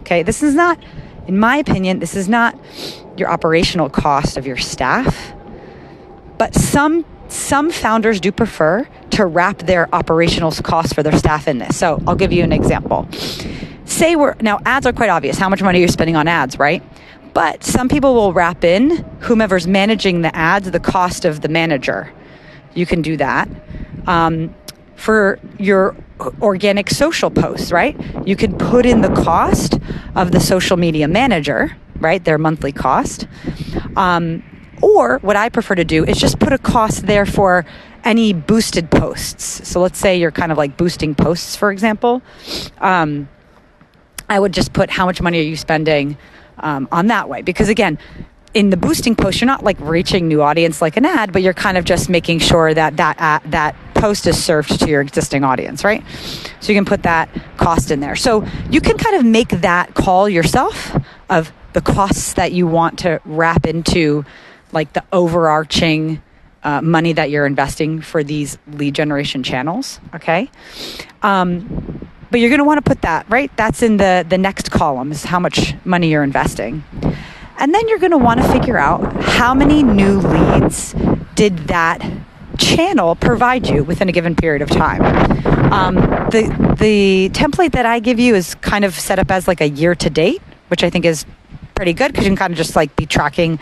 Okay, 0.00 0.22
this 0.22 0.42
is 0.42 0.54
not, 0.54 0.82
in 1.26 1.38
my 1.38 1.58
opinion, 1.58 1.98
this 1.98 2.16
is 2.16 2.28
not 2.28 2.58
your 3.18 3.30
operational 3.30 3.90
cost 3.90 4.38
of 4.38 4.46
your 4.46 4.56
staff, 4.56 5.34
but 6.38 6.54
some 6.54 7.04
some 7.28 7.72
founders 7.72 8.20
do 8.20 8.30
prefer 8.30 8.88
to 9.10 9.26
wrap 9.26 9.58
their 9.58 9.92
operational 9.92 10.52
costs 10.52 10.92
for 10.92 11.02
their 11.02 11.16
staff 11.18 11.48
in 11.48 11.58
this. 11.58 11.76
So 11.76 12.00
I'll 12.06 12.14
give 12.14 12.32
you 12.32 12.44
an 12.44 12.52
example. 12.52 13.08
Say 13.84 14.16
we're 14.16 14.36
now 14.40 14.60
ads 14.64 14.86
are 14.86 14.92
quite 14.92 15.10
obvious 15.10 15.36
how 15.36 15.48
much 15.48 15.60
money 15.60 15.80
you're 15.80 15.88
spending 15.88 16.16
on 16.16 16.28
ads, 16.28 16.58
right? 16.58 16.82
But 17.34 17.62
some 17.64 17.88
people 17.88 18.14
will 18.14 18.32
wrap 18.32 18.64
in 18.64 19.04
whomever's 19.20 19.66
managing 19.66 20.22
the 20.22 20.34
ads 20.34 20.70
the 20.70 20.80
cost 20.80 21.24
of 21.24 21.40
the 21.42 21.48
manager 21.48 22.12
you 22.76 22.86
can 22.86 23.02
do 23.02 23.16
that. 23.16 23.48
Um, 24.06 24.54
for 24.96 25.38
your 25.58 25.94
organic 26.40 26.90
social 26.90 27.30
posts, 27.30 27.70
right? 27.70 27.96
You 28.26 28.36
can 28.36 28.56
put 28.56 28.86
in 28.86 29.02
the 29.02 29.14
cost 29.22 29.78
of 30.14 30.32
the 30.32 30.40
social 30.40 30.76
media 30.76 31.06
manager, 31.06 31.76
right? 32.00 32.24
Their 32.24 32.38
monthly 32.38 32.72
cost. 32.72 33.26
Um, 33.96 34.42
or 34.82 35.18
what 35.18 35.36
I 35.36 35.48
prefer 35.48 35.74
to 35.74 35.84
do 35.84 36.04
is 36.04 36.18
just 36.18 36.38
put 36.38 36.52
a 36.52 36.58
cost 36.58 37.06
there 37.06 37.26
for 37.26 37.64
any 38.04 38.32
boosted 38.32 38.90
posts. 38.90 39.68
So 39.68 39.80
let's 39.80 39.98
say 39.98 40.18
you're 40.18 40.30
kind 40.30 40.52
of 40.52 40.58
like 40.58 40.76
boosting 40.76 41.14
posts, 41.14 41.56
for 41.56 41.70
example. 41.70 42.22
Um, 42.78 43.28
I 44.28 44.38
would 44.38 44.52
just 44.52 44.72
put 44.72 44.90
how 44.90 45.06
much 45.06 45.20
money 45.20 45.38
are 45.38 45.42
you 45.42 45.56
spending 45.56 46.16
um, 46.58 46.88
on 46.90 47.08
that 47.08 47.28
way? 47.28 47.42
Because 47.42 47.68
again, 47.68 47.98
in 48.56 48.70
the 48.70 48.76
boosting 48.78 49.14
post, 49.14 49.38
you're 49.38 49.46
not 49.46 49.62
like 49.62 49.78
reaching 49.80 50.28
new 50.28 50.40
audience 50.40 50.80
like 50.80 50.96
an 50.96 51.04
ad, 51.04 51.30
but 51.30 51.42
you're 51.42 51.52
kind 51.52 51.76
of 51.76 51.84
just 51.84 52.08
making 52.08 52.38
sure 52.38 52.72
that 52.72 52.96
that 52.96 53.42
that 53.44 53.76
post 53.92 54.26
is 54.26 54.42
served 54.42 54.80
to 54.80 54.88
your 54.88 55.02
existing 55.02 55.44
audience, 55.44 55.84
right? 55.84 56.02
So 56.60 56.72
you 56.72 56.78
can 56.78 56.86
put 56.86 57.02
that 57.02 57.28
cost 57.58 57.90
in 57.90 58.00
there. 58.00 58.16
So 58.16 58.46
you 58.70 58.80
can 58.80 58.96
kind 58.96 59.16
of 59.16 59.26
make 59.26 59.50
that 59.50 59.92
call 59.92 60.26
yourself 60.26 60.96
of 61.28 61.52
the 61.74 61.82
costs 61.82 62.32
that 62.32 62.52
you 62.52 62.66
want 62.66 63.00
to 63.00 63.20
wrap 63.26 63.66
into 63.66 64.24
like 64.72 64.90
the 64.94 65.04
overarching 65.12 66.22
uh, 66.62 66.80
money 66.80 67.12
that 67.12 67.28
you're 67.28 67.44
investing 67.44 68.00
for 68.00 68.24
these 68.24 68.56
lead 68.68 68.94
generation 68.94 69.42
channels. 69.42 70.00
Okay. 70.14 70.50
Um, 71.20 72.08
but 72.30 72.40
you're 72.40 72.48
going 72.48 72.60
to 72.60 72.64
want 72.64 72.82
to 72.82 72.88
put 72.88 73.02
that 73.02 73.28
right. 73.28 73.54
That's 73.56 73.82
in 73.82 73.98
the 73.98 74.24
the 74.26 74.38
next 74.38 74.70
column 74.70 75.12
is 75.12 75.24
how 75.24 75.40
much 75.40 75.74
money 75.84 76.08
you're 76.08 76.24
investing. 76.24 76.82
And 77.58 77.74
then 77.74 77.88
you're 77.88 77.98
going 77.98 78.12
to 78.12 78.18
want 78.18 78.40
to 78.42 78.48
figure 78.52 78.78
out 78.78 79.22
how 79.22 79.54
many 79.54 79.82
new 79.82 80.18
leads 80.18 80.94
did 81.34 81.56
that 81.68 82.02
channel 82.58 83.14
provide 83.14 83.66
you 83.68 83.84
within 83.84 84.08
a 84.08 84.12
given 84.12 84.34
period 84.34 84.62
of 84.62 84.70
time. 84.70 85.02
Um, 85.72 85.94
the 86.30 86.76
the 86.78 87.30
template 87.30 87.72
that 87.72 87.86
I 87.86 87.98
give 87.98 88.18
you 88.18 88.34
is 88.34 88.54
kind 88.56 88.84
of 88.84 88.94
set 88.94 89.18
up 89.18 89.30
as 89.30 89.48
like 89.48 89.60
a 89.60 89.68
year 89.68 89.94
to 89.94 90.10
date, 90.10 90.42
which 90.68 90.84
I 90.84 90.90
think 90.90 91.04
is 91.04 91.24
pretty 91.74 91.92
good 91.92 92.12
because 92.12 92.24
you 92.24 92.30
can 92.30 92.36
kind 92.36 92.52
of 92.52 92.56
just 92.56 92.76
like 92.76 92.94
be 92.96 93.06
tracking 93.06 93.58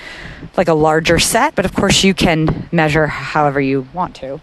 like 0.57 0.69
a 0.69 0.75
larger 0.75 1.19
set. 1.19 1.55
But 1.55 1.65
of 1.65 1.75
course, 1.75 2.05
you 2.05 2.15
can 2.15 2.69
measure 2.73 3.07
however 3.07 3.61
you 3.61 3.87
want 3.93 4.15
to. 4.17 4.41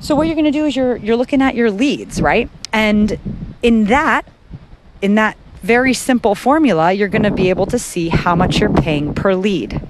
So 0.00 0.14
what 0.14 0.26
you're 0.26 0.34
going 0.34 0.44
to 0.44 0.50
do 0.50 0.66
is 0.66 0.76
you're 0.76 0.96
you're 0.96 1.16
looking 1.16 1.40
at 1.40 1.54
your 1.54 1.70
leads, 1.70 2.20
right? 2.20 2.50
And 2.72 3.18
in 3.62 3.86
that 3.86 4.26
in 5.00 5.14
that 5.14 5.36
very 5.64 5.94
simple 5.94 6.34
formula, 6.34 6.92
you're 6.92 7.08
going 7.08 7.22
to 7.22 7.30
be 7.30 7.48
able 7.48 7.66
to 7.66 7.78
see 7.78 8.10
how 8.10 8.36
much 8.36 8.60
you're 8.60 8.72
paying 8.72 9.14
per 9.14 9.34
lead. 9.34 9.80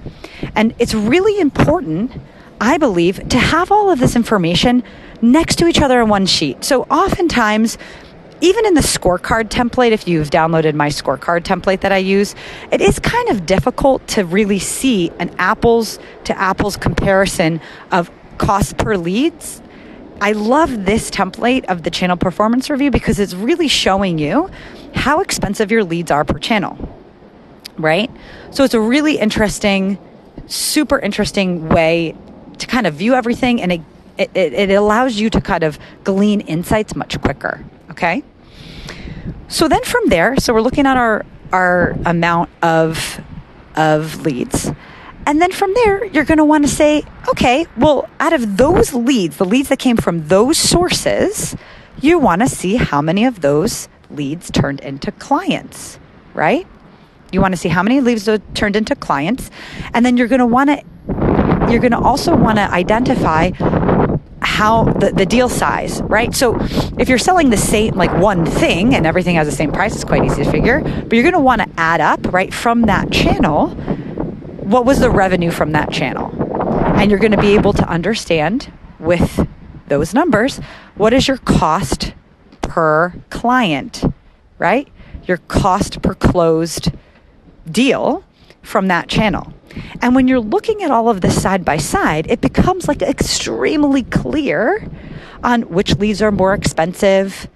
And 0.55 0.73
it's 0.79 0.93
really 0.93 1.39
important, 1.39 2.11
I 2.61 2.77
believe, 2.77 3.27
to 3.29 3.37
have 3.37 3.71
all 3.71 3.91
of 3.91 3.99
this 3.99 4.15
information 4.15 4.83
next 5.21 5.57
to 5.57 5.67
each 5.67 5.81
other 5.81 6.01
on 6.01 6.07
one 6.07 6.25
sheet. 6.25 6.63
So 6.63 6.83
oftentimes 6.83 7.77
even 8.41 8.65
in 8.65 8.73
the 8.73 8.81
scorecard 8.81 9.49
template, 9.49 9.91
if 9.91 10.07
you've 10.07 10.29
downloaded 10.29 10.75
my 10.75 10.89
scorecard 10.89 11.43
template 11.43 11.81
that 11.81 11.91
I 11.91 11.97
use, 11.97 12.35
it 12.71 12.81
is 12.81 12.99
kind 12.99 13.29
of 13.29 13.45
difficult 13.45 14.05
to 14.09 14.25
really 14.25 14.59
see 14.59 15.09
an 15.19 15.33
apples 15.37 15.99
to 16.25 16.37
apples 16.37 16.77
comparison 16.77 17.61
of 17.91 18.11
cost 18.37 18.77
per 18.77 18.97
leads. 18.97 19.61
I 20.21 20.31
love 20.31 20.85
this 20.85 21.11
template 21.11 21.65
of 21.65 21.83
the 21.83 21.91
channel 21.91 22.17
performance 22.17 22.69
review 22.69 22.91
because 22.91 23.19
it's 23.19 23.33
really 23.33 23.67
showing 23.67 24.17
you 24.17 24.49
how 24.93 25.19
expensive 25.21 25.71
your 25.71 25.83
leads 25.83 26.09
are 26.09 26.23
per 26.23 26.39
channel, 26.39 26.77
right? 27.77 28.09
So 28.51 28.63
it's 28.63 28.73
a 28.73 28.79
really 28.79 29.17
interesting, 29.17 29.97
super 30.47 30.99
interesting 30.99 31.67
way 31.69 32.15
to 32.57 32.67
kind 32.67 32.87
of 32.87 32.95
view 32.95 33.13
everything 33.13 33.61
and 33.61 33.71
it, 33.73 33.81
it, 34.17 34.53
it 34.53 34.69
allows 34.71 35.17
you 35.17 35.29
to 35.29 35.41
kind 35.41 35.63
of 35.63 35.77
glean 36.03 36.41
insights 36.41 36.95
much 36.95 37.19
quicker. 37.21 37.63
Okay. 37.91 38.23
So 39.47 39.67
then 39.67 39.83
from 39.83 40.07
there, 40.07 40.37
so 40.37 40.53
we're 40.53 40.61
looking 40.61 40.85
at 40.85 40.97
our 40.97 41.25
our 41.51 41.95
amount 42.05 42.49
of 42.61 43.21
of 43.75 44.25
leads. 44.25 44.71
And 45.25 45.41
then 45.41 45.51
from 45.51 45.73
there, 45.73 46.05
you're 46.05 46.23
going 46.23 46.37
to 46.37 46.45
want 46.45 46.65
to 46.65 46.71
say, 46.71 47.03
okay, 47.29 47.65
well, 47.77 48.07
out 48.19 48.33
of 48.33 48.57
those 48.57 48.93
leads, 48.93 49.37
the 49.37 49.45
leads 49.45 49.69
that 49.69 49.79
came 49.79 49.97
from 49.97 50.27
those 50.27 50.57
sources, 50.57 51.55
you 51.99 52.19
want 52.19 52.41
to 52.41 52.47
see 52.47 52.75
how 52.75 53.01
many 53.01 53.25
of 53.25 53.41
those 53.41 53.89
leads 54.09 54.51
turned 54.51 54.81
into 54.81 55.11
clients, 55.13 55.99
right? 56.33 56.67
You 57.31 57.41
want 57.41 57.53
to 57.53 57.57
see 57.57 57.69
how 57.69 57.81
many 57.81 58.01
leads 58.01 58.29
turned 58.53 58.75
into 58.75 58.95
clients. 58.95 59.49
And 59.93 60.05
then 60.05 60.15
you're 60.17 60.27
going 60.27 60.39
to 60.39 60.45
want 60.45 60.69
to 60.69 60.83
you're 61.69 61.79
going 61.79 61.91
to 61.91 61.99
also 61.99 62.35
want 62.35 62.57
to 62.57 62.71
identify 62.71 63.49
how 64.41 64.85
the, 64.85 65.11
the 65.11 65.25
deal 65.25 65.49
size, 65.49 66.01
right? 66.03 66.33
So 66.33 66.57
if 66.99 67.09
you're 67.09 67.17
selling 67.17 67.49
the 67.49 67.57
same, 67.57 67.95
like 67.95 68.11
one 68.13 68.45
thing 68.45 68.93
and 68.93 69.05
everything 69.07 69.35
has 69.35 69.47
the 69.47 69.55
same 69.55 69.71
price, 69.71 69.95
it's 69.95 70.03
quite 70.03 70.23
easy 70.23 70.43
to 70.43 70.51
figure. 70.51 70.81
But 70.81 71.13
you're 71.13 71.23
going 71.23 71.33
to 71.33 71.39
want 71.39 71.61
to 71.61 71.69
add 71.77 72.01
up, 72.01 72.31
right, 72.31 72.53
from 72.53 72.83
that 72.83 73.11
channel, 73.11 73.75
what 74.65 74.83
was 74.83 74.99
the 74.99 75.11
revenue 75.11 75.51
from 75.51 75.73
that 75.73 75.91
channel? 75.91 76.31
And 76.97 77.11
you're 77.11 77.19
going 77.19 77.31
to 77.31 77.41
be 77.41 77.53
able 77.53 77.73
to 77.73 77.87
understand 77.87 78.71
with 78.99 79.47
those 79.87 80.13
numbers 80.13 80.57
what 80.95 81.13
is 81.13 81.27
your 81.27 81.37
cost 81.37 82.13
per 82.61 83.13
client, 83.29 84.03
right? 84.57 84.87
Your 85.25 85.37
cost 85.37 86.01
per 86.01 86.15
closed 86.15 86.91
deal 87.69 88.23
from 88.63 88.87
that 88.87 89.07
channel. 89.07 89.53
And 90.01 90.15
when 90.15 90.27
you're 90.27 90.39
looking 90.39 90.81
at 90.81 90.89
all 90.89 91.09
of 91.09 91.21
this 91.21 91.39
side 91.39 91.63
by 91.63 91.77
side, 91.77 92.25
it 92.29 92.41
becomes 92.41 92.87
like 92.87 93.03
extremely 93.03 94.01
clear 94.01 94.89
on 95.43 95.63
which 95.63 95.95
leads 95.97 96.23
are 96.23 96.31
more 96.31 96.55
expensive, 96.55 97.47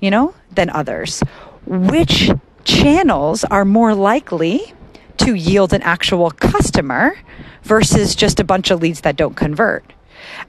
you 0.00 0.10
know, 0.10 0.34
than 0.50 0.70
others. 0.70 1.22
Which 1.66 2.30
channels 2.64 3.44
are 3.44 3.64
more 3.64 3.94
likely 3.94 4.72
to 5.18 5.34
yield 5.34 5.72
an 5.72 5.82
actual 5.82 6.30
customer 6.30 7.18
versus 7.62 8.14
just 8.14 8.40
a 8.40 8.44
bunch 8.44 8.70
of 8.70 8.80
leads 8.80 9.02
that 9.02 9.16
don't 9.16 9.36
convert. 9.36 9.92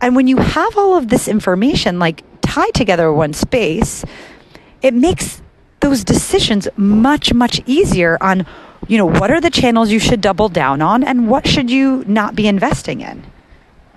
And 0.02 0.16
when 0.16 0.28
you 0.28 0.38
have 0.38 0.78
all 0.78 0.96
of 0.96 1.10
this 1.10 1.28
information 1.28 2.00
like 2.00 2.24
tied 2.42 2.74
together 2.74 3.10
in 3.10 3.16
one 3.16 3.34
space, 3.34 4.04
it 4.82 4.94
makes 4.94 5.42
those 5.82 6.04
decisions 6.04 6.68
much, 6.78 7.34
much 7.34 7.62
easier 7.66 8.18
on 8.22 8.46
you 8.88 8.98
know, 8.98 9.06
what 9.06 9.30
are 9.30 9.40
the 9.40 9.52
channels 9.52 9.92
you 9.92 10.00
should 10.00 10.20
double 10.22 10.50
down 10.50 10.82
on 10.82 11.04
and 11.04 11.30
what 11.30 11.46
should 11.46 11.70
you 11.70 12.04
not 12.08 12.34
be 12.36 12.48
investing 12.48 13.02
in? 13.02 13.24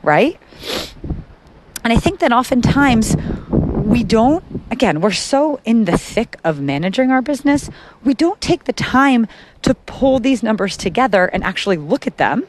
Right? 0.02 0.38
And 1.82 1.92
I 1.92 1.96
think 1.96 2.20
that 2.20 2.30
oftentimes 2.30 3.16
we 3.48 4.04
don't, 4.04 4.44
again, 4.72 5.02
we're 5.02 5.12
so 5.12 5.60
in 5.64 5.84
the 5.84 5.98
thick 5.98 6.36
of 6.42 6.60
managing 6.60 7.10
our 7.10 7.22
business, 7.22 7.70
we 8.02 8.14
don't 8.14 8.40
take 8.40 8.64
the 8.64 8.72
time 8.72 9.28
to 9.60 9.74
pull 9.74 10.18
these 10.18 10.42
numbers 10.42 10.76
together 10.76 11.26
and 11.26 11.44
actually 11.44 11.76
look 11.76 12.06
at 12.06 12.16
them. 12.16 12.44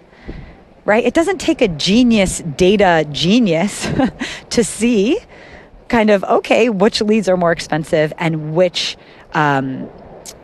Right? 0.86 1.04
It 1.04 1.14
doesn't 1.14 1.40
take 1.40 1.62
a 1.62 1.68
genius 1.68 2.40
data 2.40 3.06
genius 3.12 3.88
to 4.50 4.64
see 4.64 5.20
kind 5.90 6.10
of, 6.10 6.24
okay, 6.24 6.70
which 6.70 7.02
leads 7.02 7.30
are 7.30 7.38
more 7.38 7.52
expensive 7.52 8.12
and 8.18 8.56
which, 8.56 8.98
um, 9.34 9.90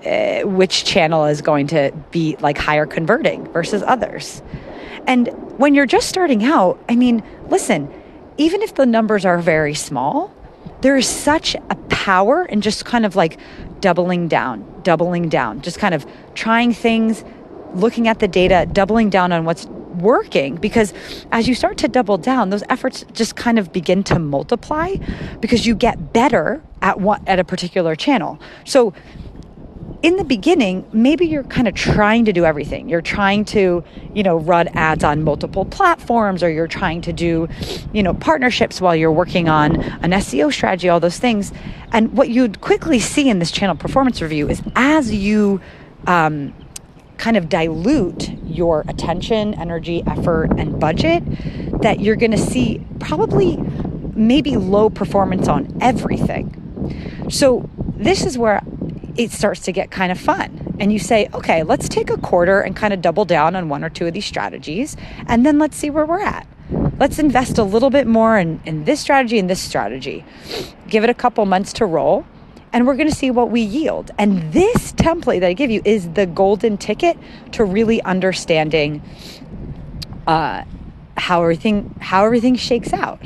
uh, 0.05 0.41
which 0.41 0.83
channel 0.85 1.25
is 1.25 1.41
going 1.41 1.67
to 1.67 1.91
be 2.11 2.35
like 2.39 2.57
higher 2.57 2.85
converting 2.85 3.51
versus 3.51 3.81
others. 3.83 4.41
And 5.07 5.27
when 5.57 5.75
you're 5.75 5.85
just 5.85 6.07
starting 6.07 6.43
out, 6.43 6.81
I 6.87 6.95
mean, 6.95 7.23
listen, 7.47 7.91
even 8.37 8.61
if 8.61 8.75
the 8.75 8.85
numbers 8.85 9.25
are 9.25 9.39
very 9.39 9.73
small, 9.73 10.33
there 10.81 10.95
is 10.95 11.07
such 11.07 11.55
a 11.55 11.75
power 11.89 12.45
in 12.45 12.61
just 12.61 12.85
kind 12.85 13.05
of 13.05 13.15
like 13.15 13.37
doubling 13.81 14.27
down, 14.27 14.81
doubling 14.83 15.29
down, 15.29 15.61
just 15.61 15.79
kind 15.79 15.93
of 15.93 16.05
trying 16.33 16.73
things, 16.73 17.23
looking 17.73 18.07
at 18.07 18.19
the 18.19 18.27
data, 18.27 18.67
doubling 18.71 19.09
down 19.09 19.31
on 19.31 19.45
what's 19.45 19.65
working 19.99 20.55
because 20.55 20.93
as 21.31 21.47
you 21.47 21.53
start 21.53 21.77
to 21.77 21.87
double 21.87 22.17
down 22.17 22.51
those 22.51 22.63
efforts 22.69 23.03
just 23.11 23.35
kind 23.35 23.59
of 23.59 23.73
begin 23.73 24.01
to 24.01 24.17
multiply 24.17 24.95
because 25.41 25.65
you 25.67 25.75
get 25.75 26.13
better 26.13 26.63
at 26.81 27.01
what 27.01 27.21
at 27.27 27.39
a 27.39 27.43
particular 27.43 27.95
channel. 27.95 28.39
So 28.65 28.93
in 30.01 30.15
the 30.15 30.23
beginning, 30.23 30.85
maybe 30.93 31.25
you're 31.25 31.43
kind 31.43 31.67
of 31.67 31.73
trying 31.73 32.23
to 32.25 32.31
do 32.31 32.45
everything. 32.45 32.87
You're 32.87 33.01
trying 33.01 33.43
to, 33.45 33.83
you 34.13 34.23
know, 34.23 34.37
run 34.37 34.69
ads 34.69 35.03
on 35.03 35.23
multiple 35.23 35.65
platforms 35.65 36.41
or 36.41 36.49
you're 36.49 36.67
trying 36.67 37.01
to 37.01 37.11
do, 37.11 37.49
you 37.91 38.01
know, 38.01 38.13
partnerships 38.13 38.79
while 38.79 38.95
you're 38.95 39.11
working 39.11 39.49
on 39.49 39.81
an 39.81 40.11
SEO 40.11 40.53
strategy, 40.53 40.87
all 40.87 41.01
those 41.01 41.19
things. 41.19 41.51
And 41.91 42.13
what 42.13 42.29
you'd 42.29 42.61
quickly 42.61 42.99
see 42.99 43.29
in 43.29 43.39
this 43.39 43.51
channel 43.51 43.75
performance 43.75 44.21
review 44.21 44.47
is 44.47 44.61
as 44.75 45.13
you 45.13 45.59
um, 46.07 46.53
kind 47.17 47.35
of 47.35 47.49
dilute 47.49 48.29
your 48.45 48.85
attention, 48.87 49.53
energy, 49.55 50.01
effort, 50.07 50.51
and 50.57 50.79
budget, 50.79 51.23
that 51.81 51.99
you're 51.99 52.15
going 52.15 52.31
to 52.31 52.37
see 52.37 52.85
probably 52.99 53.57
maybe 54.15 54.55
low 54.55 54.89
performance 54.89 55.49
on 55.49 55.77
everything. 55.81 56.55
So, 57.29 57.69
this 57.97 58.25
is 58.25 58.37
where 58.37 58.61
it 59.19 59.31
starts 59.31 59.59
to 59.59 59.73
get 59.73 59.91
kind 59.91 60.13
of 60.13 60.19
fun. 60.19 60.77
And 60.79 60.93
you 60.93 60.97
say, 60.97 61.27
okay, 61.33 61.63
let's 61.63 61.89
take 61.89 62.09
a 62.09 62.17
quarter 62.17 62.61
and 62.61 62.73
kind 62.73 62.93
of 62.93 63.01
double 63.01 63.25
down 63.25 63.53
on 63.53 63.67
one 63.67 63.83
or 63.83 63.89
two 63.89 64.07
of 64.07 64.13
these 64.13 64.25
strategies, 64.25 64.95
and 65.27 65.45
then 65.45 65.59
let's 65.59 65.75
see 65.75 65.89
where 65.89 66.05
we're 66.05 66.21
at. 66.21 66.47
Let's 66.97 67.19
invest 67.19 67.57
a 67.57 67.63
little 67.63 67.89
bit 67.89 68.07
more 68.07 68.39
in, 68.39 68.61
in 68.65 68.85
this 68.85 69.01
strategy 69.01 69.37
and 69.37 69.49
this 69.49 69.59
strategy. 69.59 70.23
Give 70.87 71.03
it 71.03 71.09
a 71.09 71.13
couple 71.13 71.45
months 71.45 71.73
to 71.73 71.85
roll, 71.85 72.25
and 72.71 72.87
we're 72.87 72.95
to 72.95 73.11
see 73.11 73.29
what 73.29 73.51
we 73.51 73.59
yield. 73.59 74.11
And 74.17 74.53
this 74.53 74.93
template 74.93 75.41
that 75.41 75.47
I 75.47 75.53
give 75.53 75.69
you 75.69 75.81
is 75.83 76.09
the 76.11 76.25
golden 76.25 76.77
ticket 76.77 77.17
to 77.51 77.65
really 77.65 78.01
understanding 78.03 79.01
uh, 80.27 80.63
how 81.17 81.41
everything 81.41 81.93
how 81.99 82.23
everything 82.23 82.55
shakes 82.55 82.93
out 82.93 83.21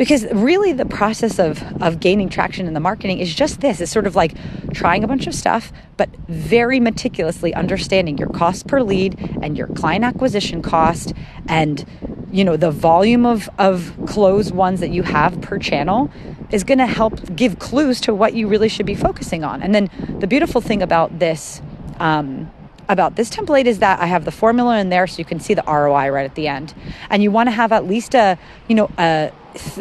because 0.00 0.24
really 0.32 0.72
the 0.72 0.86
process 0.86 1.38
of 1.38 1.62
of 1.82 2.00
gaining 2.00 2.30
traction 2.30 2.66
in 2.66 2.72
the 2.72 2.80
marketing 2.80 3.18
is 3.18 3.34
just 3.34 3.60
this 3.60 3.82
it's 3.82 3.92
sort 3.92 4.06
of 4.06 4.16
like 4.16 4.34
trying 4.72 5.04
a 5.04 5.06
bunch 5.06 5.26
of 5.26 5.34
stuff 5.34 5.70
but 5.98 6.08
very 6.26 6.80
meticulously 6.80 7.52
understanding 7.52 8.16
your 8.16 8.30
cost 8.30 8.66
per 8.66 8.80
lead 8.80 9.14
and 9.42 9.58
your 9.58 9.66
client 9.66 10.02
acquisition 10.02 10.62
cost 10.62 11.12
and 11.48 11.84
you 12.32 12.42
know 12.42 12.56
the 12.56 12.70
volume 12.70 13.26
of 13.26 13.50
of 13.58 13.92
closed 14.06 14.54
ones 14.54 14.80
that 14.80 14.88
you 14.88 15.02
have 15.02 15.38
per 15.42 15.58
channel 15.58 16.10
is 16.50 16.64
going 16.64 16.78
to 16.78 16.86
help 16.86 17.36
give 17.36 17.58
clues 17.58 18.00
to 18.00 18.14
what 18.14 18.32
you 18.32 18.48
really 18.48 18.70
should 18.70 18.86
be 18.86 18.94
focusing 18.94 19.44
on 19.44 19.62
and 19.62 19.74
then 19.74 19.90
the 20.18 20.26
beautiful 20.26 20.62
thing 20.62 20.80
about 20.80 21.18
this 21.18 21.60
um, 21.98 22.50
about 22.88 23.14
this 23.14 23.30
template 23.30 23.66
is 23.66 23.78
that 23.78 24.00
I 24.00 24.06
have 24.06 24.24
the 24.24 24.32
formula 24.32 24.78
in 24.78 24.88
there 24.88 25.06
so 25.06 25.18
you 25.18 25.24
can 25.24 25.38
see 25.38 25.54
the 25.54 25.62
ROI 25.62 26.08
right 26.08 26.24
at 26.24 26.34
the 26.34 26.48
end. 26.48 26.74
And 27.08 27.22
you 27.22 27.30
want 27.30 27.46
to 27.46 27.52
have 27.52 27.70
at 27.70 27.86
least 27.86 28.16
a, 28.16 28.36
you 28.66 28.74
know, 28.74 28.90
a 28.98 29.30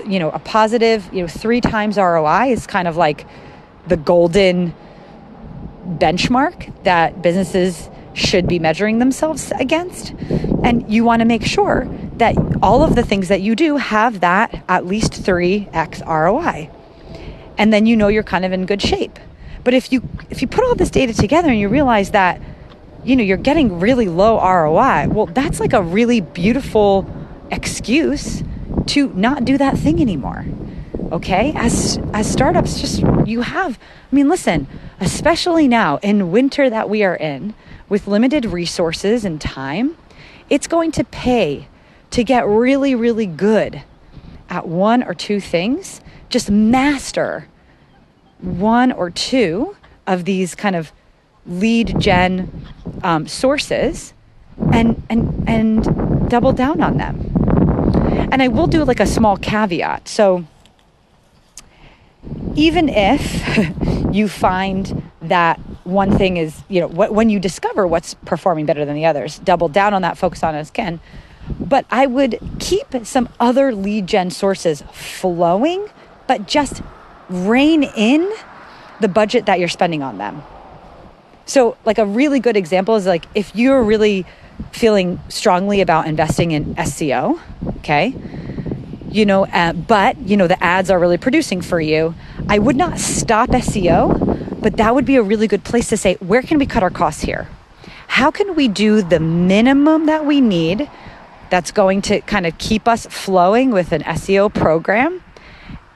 you 0.07 0.19
know, 0.19 0.29
a 0.31 0.39
positive, 0.39 1.09
you 1.13 1.21
know, 1.21 1.27
three 1.27 1.61
times 1.61 1.97
ROI 1.97 2.51
is 2.51 2.67
kind 2.67 2.87
of 2.87 2.97
like 2.97 3.25
the 3.87 3.97
golden 3.97 4.73
benchmark 5.85 6.83
that 6.83 7.21
businesses 7.21 7.89
should 8.13 8.47
be 8.47 8.59
measuring 8.59 8.99
themselves 8.99 9.51
against. 9.59 10.11
And 10.63 10.91
you 10.91 11.03
want 11.03 11.21
to 11.21 11.25
make 11.25 11.45
sure 11.45 11.87
that 12.17 12.35
all 12.61 12.83
of 12.83 12.95
the 12.95 13.03
things 13.03 13.29
that 13.29 13.41
you 13.41 13.55
do 13.55 13.77
have 13.77 14.19
that 14.19 14.63
at 14.67 14.85
least 14.85 15.13
3x 15.13 16.05
ROI. 16.05 16.69
And 17.57 17.73
then 17.73 17.85
you 17.85 17.95
know 17.95 18.07
you're 18.07 18.23
kind 18.23 18.45
of 18.45 18.51
in 18.51 18.65
good 18.65 18.81
shape. 18.81 19.19
But 19.63 19.73
if 19.73 19.91
you 19.91 20.07
if 20.29 20.41
you 20.41 20.47
put 20.47 20.63
all 20.63 20.75
this 20.75 20.89
data 20.89 21.13
together 21.13 21.49
and 21.49 21.59
you 21.59 21.69
realize 21.69 22.11
that 22.11 22.41
you 23.03 23.15
know 23.15 23.23
you're 23.23 23.37
getting 23.37 23.79
really 23.79 24.07
low 24.07 24.39
ROI, 24.39 25.09
well 25.09 25.25
that's 25.25 25.59
like 25.59 25.73
a 25.73 25.81
really 25.81 26.21
beautiful 26.21 27.05
excuse 27.51 28.43
to 28.87 29.09
not 29.09 29.45
do 29.45 29.57
that 29.57 29.77
thing 29.77 30.01
anymore. 30.01 30.45
Okay? 31.11 31.53
As 31.55 31.99
as 32.13 32.31
startups 32.31 32.79
just 32.79 33.03
you 33.25 33.41
have 33.41 33.79
I 34.11 34.15
mean 34.15 34.29
listen, 34.29 34.67
especially 34.99 35.67
now 35.67 35.97
in 36.01 36.31
winter 36.31 36.69
that 36.69 36.89
we 36.89 37.03
are 37.03 37.15
in 37.15 37.53
with 37.87 38.07
limited 38.07 38.45
resources 38.45 39.25
and 39.25 39.41
time, 39.41 39.97
it's 40.49 40.67
going 40.67 40.91
to 40.93 41.03
pay 41.03 41.67
to 42.11 42.23
get 42.23 42.45
really 42.45 42.95
really 42.95 43.25
good 43.25 43.83
at 44.49 44.67
one 44.67 45.03
or 45.03 45.13
two 45.13 45.39
things. 45.39 46.01
Just 46.29 46.51
master 46.51 47.47
one 48.39 48.91
or 48.91 49.09
two 49.09 49.75
of 50.07 50.25
these 50.25 50.55
kind 50.55 50.75
of 50.75 50.91
lead 51.45 51.99
gen 51.99 52.65
um, 53.03 53.27
sources 53.27 54.13
and 54.71 55.01
and 55.09 55.43
and 55.47 56.29
double 56.29 56.53
down 56.53 56.81
on 56.81 56.97
them. 56.97 57.38
And 58.31 58.41
I 58.41 58.47
will 58.47 58.67
do 58.67 58.83
like 58.83 58.99
a 58.99 59.07
small 59.07 59.37
caveat. 59.37 60.07
So 60.07 60.45
even 62.55 62.89
if 62.89 63.57
you 64.13 64.27
find 64.27 65.03
that 65.21 65.57
one 65.83 66.17
thing 66.17 66.37
is, 66.37 66.61
you 66.67 66.81
know, 66.81 66.87
when 66.87 67.29
you 67.29 67.39
discover 67.39 67.87
what's 67.87 68.13
performing 68.13 68.65
better 68.65 68.85
than 68.85 68.95
the 68.95 69.05
others, 69.05 69.39
double 69.39 69.67
down 69.67 69.93
on 69.93 70.01
that, 70.03 70.17
focus 70.17 70.43
on 70.43 70.55
it 70.55 70.59
as 70.59 70.71
can. 70.71 70.99
But 71.59 71.85
I 71.89 72.05
would 72.05 72.39
keep 72.59 72.87
some 73.03 73.29
other 73.39 73.73
lead 73.73 74.07
gen 74.07 74.29
sources 74.29 74.83
flowing, 74.93 75.89
but 76.27 76.47
just 76.47 76.81
rein 77.29 77.83
in 77.83 78.31
the 78.99 79.07
budget 79.07 79.45
that 79.47 79.59
you're 79.59 79.67
spending 79.67 80.03
on 80.03 80.17
them. 80.17 80.43
So, 81.45 81.77
like 81.85 81.97
a 81.97 82.05
really 82.05 82.39
good 82.39 82.55
example 82.55 82.95
is 82.95 83.07
like 83.07 83.25
if 83.33 83.55
you're 83.55 83.81
really 83.81 84.25
feeling 84.71 85.19
strongly 85.29 85.81
about 85.81 86.05
investing 86.05 86.51
in 86.51 86.75
SEO, 86.75 87.39
okay, 87.79 88.13
you 89.09 89.25
know, 89.25 89.45
uh, 89.45 89.73
but 89.73 90.17
you 90.19 90.37
know 90.37 90.47
the 90.47 90.61
ads 90.63 90.89
are 90.89 90.99
really 90.99 91.17
producing 91.17 91.61
for 91.61 91.79
you, 91.81 92.15
I 92.47 92.59
would 92.59 92.75
not 92.75 92.99
stop 92.99 93.49
SEO, 93.49 94.61
but 94.61 94.77
that 94.77 94.95
would 94.95 95.05
be 95.05 95.15
a 95.15 95.23
really 95.23 95.47
good 95.47 95.63
place 95.63 95.89
to 95.89 95.97
say, 95.97 96.15
where 96.15 96.41
can 96.41 96.57
we 96.57 96.65
cut 96.65 96.83
our 96.83 96.89
costs 96.89 97.21
here? 97.21 97.47
How 98.07 98.31
can 98.31 98.55
we 98.55 98.67
do 98.67 99.01
the 99.01 99.19
minimum 99.19 100.07
that 100.07 100.25
we 100.25 100.41
need 100.41 100.89
that's 101.49 101.71
going 101.71 102.01
to 102.03 102.21
kind 102.21 102.45
of 102.45 102.57
keep 102.57 102.87
us 102.87 103.05
flowing 103.07 103.71
with 103.71 103.91
an 103.91 104.01
SEO 104.03 104.53
program 104.53 105.23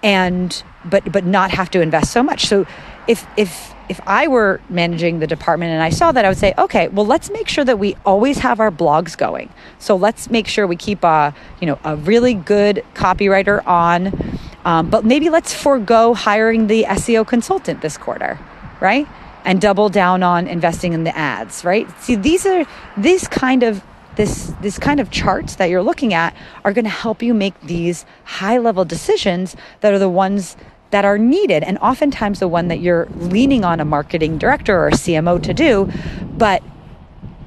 and 0.02 0.63
but 0.84 1.12
but 1.12 1.25
not 1.25 1.52
have 1.52 1.72
to 1.72 1.82
invest 1.82 2.12
so 2.12 2.22
much. 2.22 2.46
So 2.48 2.66
if 3.08 3.25
if 3.38 3.73
if 3.90 4.00
I 4.08 4.28
were 4.28 4.62
managing 4.70 5.20
the 5.20 5.28
department 5.28 5.72
and 5.72 5.82
I 5.82 5.90
saw 5.90 6.12
that, 6.12 6.25
I 6.25 6.30
would 6.30 6.38
say, 6.38 6.54
okay, 6.58 6.88
well, 6.88 7.06
let's 7.06 7.30
make 7.30 7.48
sure 7.48 7.66
that 7.66 7.80
we 7.80 7.96
always 8.06 8.40
have 8.40 8.60
our 8.60 8.72
blogs 8.72 9.18
going. 9.18 9.50
So 9.80 9.96
let's 9.96 10.30
make 10.30 10.48
sure 10.48 10.66
we 10.66 10.75
keep 10.75 11.04
a, 11.04 11.34
you 11.60 11.68
know, 11.68 11.80
a 11.84 11.96
really 11.96 12.34
good 12.34 12.84
copywriter 12.94 13.66
on. 13.68 14.40
Um, 14.66 14.90
but 14.90 15.04
maybe 15.04 15.30
let's 15.30 15.54
forego 15.54 16.13
hiring 16.13 16.68
the 16.68 16.84
SEO 16.84 17.28
consultant 17.28 17.82
this 17.82 17.98
quarter, 17.98 18.40
right? 18.80 19.08
And 19.44 19.60
double 19.60 19.90
down 19.90 20.24
on 20.24 20.48
investing 20.48 20.94
in 20.94 21.04
the 21.04 21.16
ads, 21.18 21.66
right? 21.66 21.90
See, 22.02 22.16
these 22.16 22.46
are 22.46 22.66
these 22.96 23.28
kind 23.28 23.63
of 23.63 23.84
this 24.16 24.54
this 24.62 24.78
kind 24.78 25.00
of 25.00 25.10
charts 25.10 25.56
that 25.56 25.70
you're 25.70 25.82
looking 25.82 26.13
at 26.13 26.36
are 26.63 26.72
going 26.72 26.86
to 26.86 26.92
help 26.92 27.22
you 27.22 27.34
make 27.34 27.60
these 27.62 28.06
high 28.25 28.58
level 28.58 28.86
decisions 28.86 29.56
that 29.82 29.92
are 29.92 30.00
the 30.00 30.10
ones 30.10 30.56
that 30.94 31.06
are 31.06 31.18
needed, 31.18 31.64
and 31.64 31.80
oftentimes 31.80 32.40
the 32.40 32.48
one 32.48 32.68
that 32.68 32.80
you're 32.80 33.08
leaning 33.16 33.66
on 33.66 33.80
a 33.80 33.86
marketing 33.86 34.38
director 34.38 34.78
or 34.78 34.90
a 34.90 34.92
CMO 34.92 35.42
to 35.42 35.52
do. 35.52 35.92
But 36.38 36.62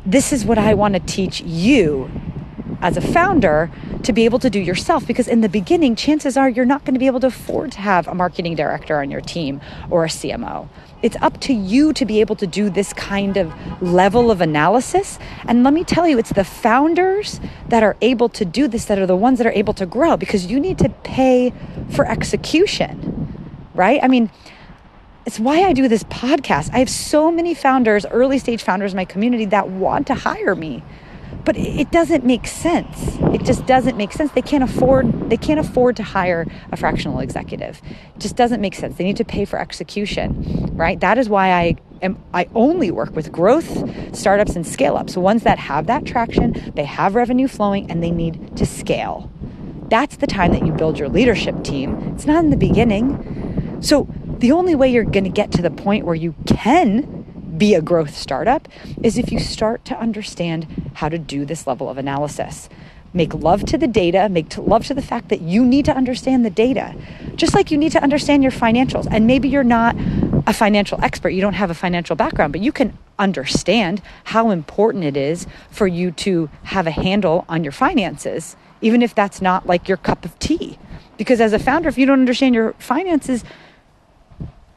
this 0.05 0.33
is 0.33 0.45
what 0.45 0.59
I 0.59 0.75
want 0.75 0.95
to 0.95 1.01
teach 1.01 1.43
you 1.43 2.11
as 2.83 2.97
a 2.97 3.01
founder 3.01 3.71
to 4.03 4.13
be 4.13 4.25
able 4.25 4.41
to 4.41 4.51
do 4.51 4.59
yourself 4.59 5.07
because 5.07 5.29
in 5.29 5.43
the 5.43 5.49
beginning 5.49 5.95
chances 5.95 6.37
are 6.37 6.49
you're 6.49 6.65
not 6.65 6.85
going 6.85 6.95
to 6.95 6.99
be 6.99 7.07
able 7.07 7.21
to 7.21 7.29
afford 7.29 7.71
to 7.73 7.79
have 7.79 8.09
a 8.09 8.15
marketing 8.17 8.57
director 8.57 8.99
on 9.01 9.13
your 9.13 9.21
team 9.21 9.61
or 9.91 10.05
a 10.05 10.09
CMO. 10.09 10.69
It's 11.03 11.17
up 11.21 11.39
to 11.43 11.53
you 11.53 11.93
to 11.93 12.05
be 12.05 12.21
able 12.21 12.35
to 12.37 12.49
do 12.49 12.69
this 12.69 12.93
kind 12.93 13.37
of 13.37 13.55
level 13.81 14.33
of 14.33 14.41
analysis. 14.41 15.21
And 15.47 15.63
let 15.63 15.73
me 15.73 15.85
tell 15.85 16.09
you, 16.09 16.19
it's 16.19 16.33
the 16.33 16.45
founders 16.45 17.39
that 17.69 17.85
are 17.85 17.97
able 18.01 18.29
to 18.31 18.45
do 18.45 18.67
this 18.67 18.87
that 18.87 18.99
are 18.99 19.07
the 19.07 19.15
ones 19.15 19.39
that 19.39 19.47
are 19.47 19.53
able 19.53 19.75
to 19.75 19.87
grow 19.87 20.17
because 20.17 20.47
you 20.47 20.59
need 20.59 20.79
to 20.79 20.89
pay 20.89 21.53
for 21.91 22.07
execution 22.07 23.26
right? 23.77 24.01
I 24.03 24.09
mean, 24.09 24.31
it's 25.27 25.41
why 25.41 25.63
I 25.63 25.73
do 25.73 25.89
this 25.89 26.05
podcast. 26.05 26.71
I 26.73 26.79
have 26.79 26.89
so 26.89 27.33
many 27.33 27.53
founders, 27.53 28.07
early 28.07 28.39
stage 28.39 28.63
founders 28.63 28.93
in 28.93 28.97
my 28.97 29.05
community 29.05 29.45
that 29.47 29.69
want 29.69 30.07
to 30.07 30.15
hire 30.15 30.55
me. 30.55 30.85
But 31.45 31.57
it 31.57 31.91
doesn't 31.91 32.25
make 32.25 32.47
sense. 32.47 33.19
It 33.33 33.45
just 33.45 33.67
doesn't 33.67 33.97
make 33.97 34.13
sense. 34.13 34.33
They 34.33 34.43
can't 34.43 34.63
afford 34.63 35.31
they 35.31 35.37
can't 35.37 35.61
afford 35.61 35.97
to 35.97 36.03
hire 36.03 36.47
a 36.71 36.77
fractional 36.77 37.19
executive. 37.21 37.81
It 38.15 38.21
just 38.21 38.37
doesn't 38.37 38.61
make 38.61 38.75
sense. 38.75 38.97
They 38.97 39.05
need 39.05 39.17
to 39.17 39.25
pay 39.25 39.45
for 39.45 39.59
execution, 39.59 40.71
right? 40.77 40.99
That 41.01 41.19
is 41.19 41.29
why 41.29 41.53
I 41.53 41.77
am 42.03 42.23
I 42.33 42.49
only 42.55 42.91
work 42.91 43.15
with 43.15 43.33
growth 43.33 44.17
startups 44.17 44.57
and 44.57 44.67
scale 44.67 44.97
ups, 44.97 45.17
ones 45.17 45.43
that 45.43 45.59
have 45.59 45.87
that 45.87 46.05
traction, 46.05 46.73
they 46.75 46.85
have 46.85 47.15
revenue 47.15 47.49
flowing 47.49 47.91
and 47.91 48.03
they 48.03 48.11
need 48.11 48.57
to 48.57 48.67
scale. 48.67 49.31
That's 49.89 50.17
the 50.17 50.27
time 50.27 50.53
that 50.53 50.65
you 50.65 50.73
build 50.73 50.99
your 50.99 51.09
leadership 51.09 51.63
team. 51.63 51.97
It's 52.15 52.27
not 52.27 52.45
in 52.45 52.51
the 52.51 52.57
beginning 52.57 53.46
so, 53.81 54.09
the 54.39 54.53
only 54.53 54.75
way 54.75 54.91
you're 54.91 55.05
going 55.05 55.25
to 55.25 55.31
get 55.31 55.53
to 55.53 55.63
the 55.63 55.71
point 55.71 56.05
where 56.05 56.15
you 56.15 56.35
can 56.47 57.25
be 57.57 57.75
a 57.75 57.81
growth 57.81 58.15
startup 58.17 58.69
is 59.03 59.19
if 59.19 59.33
you 59.33 59.39
start 59.39 59.85
to 59.87 59.99
understand 59.99 60.91
how 60.95 61.09
to 61.09 61.19
do 61.19 61.45
this 61.45 61.67
level 61.67 61.89
of 61.89 61.99
analysis. 61.99 62.69
Make 63.15 63.33
love 63.33 63.65
to 63.67 63.79
the 63.79 63.87
data, 63.87 64.29
make 64.29 64.57
love 64.59 64.85
to 64.87 64.95
the 64.95 65.01
fact 65.01 65.31
that 65.31 65.41
you 65.41 65.65
need 65.65 65.87
to 65.87 65.97
understand 65.97 66.45
the 66.45 66.51
data, 66.51 66.95
just 67.35 67.55
like 67.55 67.71
you 67.71 67.79
need 67.79 67.93
to 67.93 68.03
understand 68.03 68.43
your 68.43 68.53
financials. 68.53 69.07
And 69.11 69.27
maybe 69.27 69.49
you're 69.49 69.65
not 69.65 69.97
a 70.47 70.53
financial 70.53 70.99
expert, 71.03 71.31
you 71.31 71.41
don't 71.41 71.55
have 71.55 71.71
a 71.71 71.75
financial 71.75 72.15
background, 72.15 72.53
but 72.53 72.61
you 72.61 72.73
can 72.73 72.97
understand 73.19 74.03
how 74.25 74.51
important 74.51 75.05
it 75.05 75.17
is 75.17 75.47
for 75.71 75.87
you 75.87 76.11
to 76.11 76.51
have 76.65 76.87
a 76.87 76.91
handle 76.91 77.47
on 77.49 77.65
your 77.65 77.73
finances, 77.73 78.55
even 78.83 79.01
if 79.01 79.15
that's 79.15 79.41
not 79.41 79.67
like 79.67 79.89
your 79.89 79.97
cup 79.97 80.25
of 80.25 80.39
tea. 80.39 80.79
Because 81.17 81.41
as 81.41 81.55
a 81.55 81.59
founder, 81.59 81.89
if 81.89 81.97
you 81.97 82.05
don't 82.05 82.21
understand 82.21 82.55
your 82.55 82.75
finances, 82.75 83.45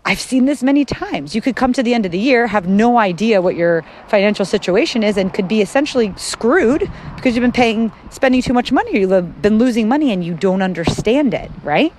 I've 0.09 0.19
seen 0.19 0.45
this 0.45 0.63
many 0.63 0.85
times. 0.85 1.35
You 1.35 1.41
could 1.41 1.55
come 1.55 1.71
to 1.73 1.83
the 1.83 1.93
end 1.93 2.03
of 2.03 2.11
the 2.11 2.17
year, 2.17 2.47
have 2.47 2.67
no 2.67 2.97
idea 2.97 3.43
what 3.43 3.55
your 3.55 3.85
financial 4.07 4.43
situation 4.43 5.03
is, 5.03 5.17
and 5.17 5.31
could 5.31 5.47
be 5.47 5.61
essentially 5.61 6.15
screwed 6.17 6.91
because 7.15 7.35
you've 7.35 7.43
been 7.43 7.51
paying, 7.51 7.91
spending 8.09 8.41
too 8.41 8.53
much 8.53 8.71
money, 8.71 9.01
you've 9.01 9.39
been 9.43 9.59
losing 9.59 9.87
money 9.87 10.11
and 10.11 10.25
you 10.25 10.33
don't 10.33 10.63
understand 10.63 11.35
it, 11.35 11.51
right? 11.61 11.93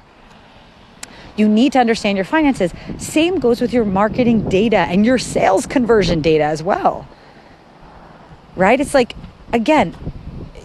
You 1.37 1.49
need 1.49 1.71
to 1.75 1.79
understand 1.79 2.19
your 2.19 2.25
finances. 2.25 2.73
Same 2.99 3.39
goes 3.39 3.61
with 3.61 3.73
your 3.73 3.85
marketing 3.85 4.49
data 4.49 4.79
and 4.79 5.07
your 5.07 5.17
sales 5.17 5.65
conversion 5.65 6.21
data 6.21 6.43
as 6.43 6.65
well, 6.65 7.07
right? 8.57 8.81
It's 8.81 8.93
like, 8.93 9.15
again, 9.53 9.97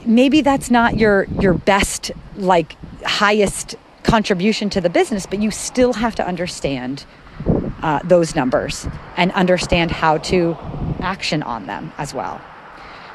maybe 0.03 0.41
that's 0.41 0.71
not 0.71 0.97
your 0.97 1.25
your 1.39 1.53
best, 1.53 2.12
like 2.38 2.75
highest 3.05 3.75
contribution 4.01 4.71
to 4.71 4.81
the 4.81 4.89
business, 4.89 5.27
but 5.27 5.38
you 5.38 5.51
still 5.51 5.93
have 5.93 6.15
to 6.15 6.27
understand 6.27 7.05
uh, 7.82 8.00
those 8.04 8.36
numbers 8.36 8.88
and 9.18 9.32
understand 9.32 9.92
how 9.92 10.18
to 10.18 10.58
action 11.02 11.44
on 11.44 11.66
them 11.66 11.92
as 11.98 12.14
well. 12.14 12.42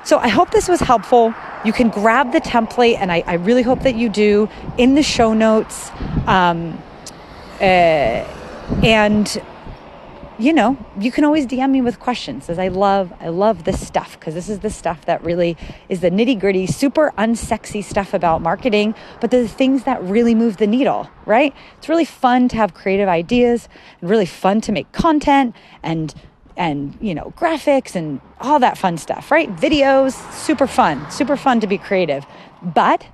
So 0.04 0.18
I 0.18 0.28
hope 0.28 0.50
this 0.50 0.68
was 0.68 0.80
helpful. 0.80 1.34
You 1.64 1.72
can 1.72 1.90
grab 1.90 2.32
the 2.32 2.40
template, 2.40 2.96
and 2.98 3.12
I, 3.12 3.22
I 3.26 3.34
really 3.34 3.62
hope 3.62 3.80
that 3.82 3.96
you 3.96 4.08
do 4.08 4.48
in 4.78 4.94
the 4.94 5.02
show 5.02 5.34
notes. 5.34 5.90
Um, 6.26 6.82
uh, 7.60 8.24
and 8.82 9.42
you 10.40 10.54
know, 10.54 10.78
you 10.98 11.12
can 11.12 11.24
always 11.24 11.46
DM 11.46 11.70
me 11.70 11.82
with 11.82 12.00
questions 12.00 12.48
as 12.48 12.58
I 12.58 12.68
love, 12.68 13.12
I 13.20 13.28
love 13.28 13.64
this 13.64 13.86
stuff 13.86 14.18
because 14.18 14.32
this 14.32 14.48
is 14.48 14.60
the 14.60 14.70
stuff 14.70 15.04
that 15.04 15.22
really 15.22 15.54
is 15.90 16.00
the 16.00 16.10
nitty 16.10 16.40
gritty, 16.40 16.66
super 16.66 17.12
unsexy 17.18 17.84
stuff 17.84 18.14
about 18.14 18.40
marketing, 18.40 18.94
but 19.20 19.30
the 19.30 19.46
things 19.46 19.84
that 19.84 20.02
really 20.02 20.34
move 20.34 20.56
the 20.56 20.66
needle, 20.66 21.10
right? 21.26 21.54
It's 21.76 21.90
really 21.90 22.06
fun 22.06 22.48
to 22.48 22.56
have 22.56 22.72
creative 22.72 23.08
ideas 23.08 23.68
and 24.00 24.08
really 24.08 24.24
fun 24.24 24.62
to 24.62 24.72
make 24.72 24.90
content 24.92 25.54
and, 25.82 26.14
and, 26.56 26.96
you 27.02 27.14
know, 27.14 27.34
graphics 27.36 27.94
and 27.94 28.22
all 28.40 28.58
that 28.60 28.78
fun 28.78 28.96
stuff, 28.96 29.30
right? 29.30 29.54
Videos, 29.56 30.14
super 30.32 30.66
fun, 30.66 31.10
super 31.10 31.36
fun 31.36 31.60
to 31.60 31.66
be 31.66 31.76
creative. 31.76 32.24
But 32.62 33.06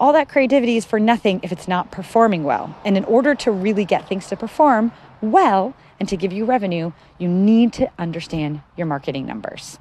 all 0.00 0.12
that 0.12 0.28
creativity 0.28 0.76
is 0.76 0.84
for 0.84 1.00
nothing 1.00 1.40
if 1.42 1.52
it's 1.52 1.68
not 1.68 1.90
performing 1.90 2.44
well. 2.44 2.76
And 2.84 2.96
in 2.96 3.04
order 3.04 3.34
to 3.36 3.50
really 3.50 3.84
get 3.84 4.08
things 4.08 4.28
to 4.28 4.36
perform 4.36 4.92
well, 5.20 5.74
and 6.00 6.08
to 6.08 6.16
give 6.16 6.32
you 6.32 6.44
revenue, 6.44 6.92
you 7.18 7.28
need 7.28 7.72
to 7.74 7.90
understand 7.98 8.62
your 8.76 8.86
marketing 8.86 9.26
numbers. 9.26 9.78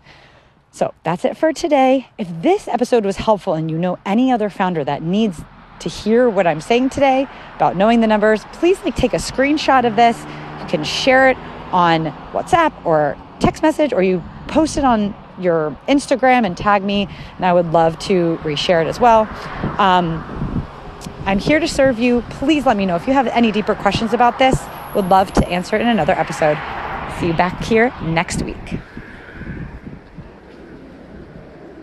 So 0.72 0.94
that's 1.04 1.26
it 1.26 1.38
for 1.38 1.54
today. 1.54 2.10
If 2.18 2.28
this 2.42 2.68
episode 2.68 3.06
was 3.06 3.18
helpful 3.18 3.54
and 3.54 3.70
you 3.70 3.78
know 3.78 3.98
any 4.06 4.32
other 4.32 4.50
founder 4.50 4.84
that 4.84 5.02
needs 5.02 5.42
to 5.80 5.90
hear 5.90 6.30
what 6.30 6.48
I'm 6.48 6.62
saying 6.62 6.90
today 6.90 7.28
about 7.56 7.76
knowing 7.76 8.02
the 8.02 8.08
numbers, 8.08 8.46
please 8.54 8.84
like 8.84 8.96
take 8.96 9.14
a 9.14 9.18
screenshot 9.18 9.86
of 9.86 9.96
this. 9.96 10.20
You 10.62 10.68
can 10.68 10.84
share 10.84 11.30
it 11.30 11.38
on 11.72 12.06
WhatsApp 12.32 12.74
or 12.86 13.18
text 13.40 13.62
message 13.62 13.94
or 13.94 14.02
you 14.02 14.24
post 14.48 14.78
it 14.78 14.84
on 14.84 15.14
your 15.40 15.78
Instagram 15.88 16.46
and 16.46 16.56
tag 16.58 16.84
me 16.84 17.08
and 17.36 17.46
I 17.46 17.54
would 17.54 17.72
love 17.72 17.98
to 18.00 18.38
reshare 18.44 18.82
it 18.84 18.88
as 18.88 19.00
well. 19.00 19.22
Um, 19.78 20.24
I'm 21.26 21.40
here 21.40 21.60
to 21.60 21.68
serve 21.68 22.00
you. 22.00 22.22
Please 22.30 22.66
let 22.66 22.78
me 22.78 22.86
know 22.86 22.96
if 22.96 23.06
you 23.06 23.14
have 23.14 23.28
any 23.28 23.52
deeper 23.52 23.76
questions 23.76 24.14
about 24.14 24.40
this. 24.40 24.64
Would 24.96 25.10
love 25.10 25.34
to 25.34 25.48
answer 25.48 25.76
it 25.76 25.82
in 25.82 25.88
another 25.88 26.14
episode. 26.14 26.58
See 27.20 27.28
you 27.28 27.34
back 27.34 27.64
here 27.64 27.94
next 28.02 28.42
week. 28.44 28.80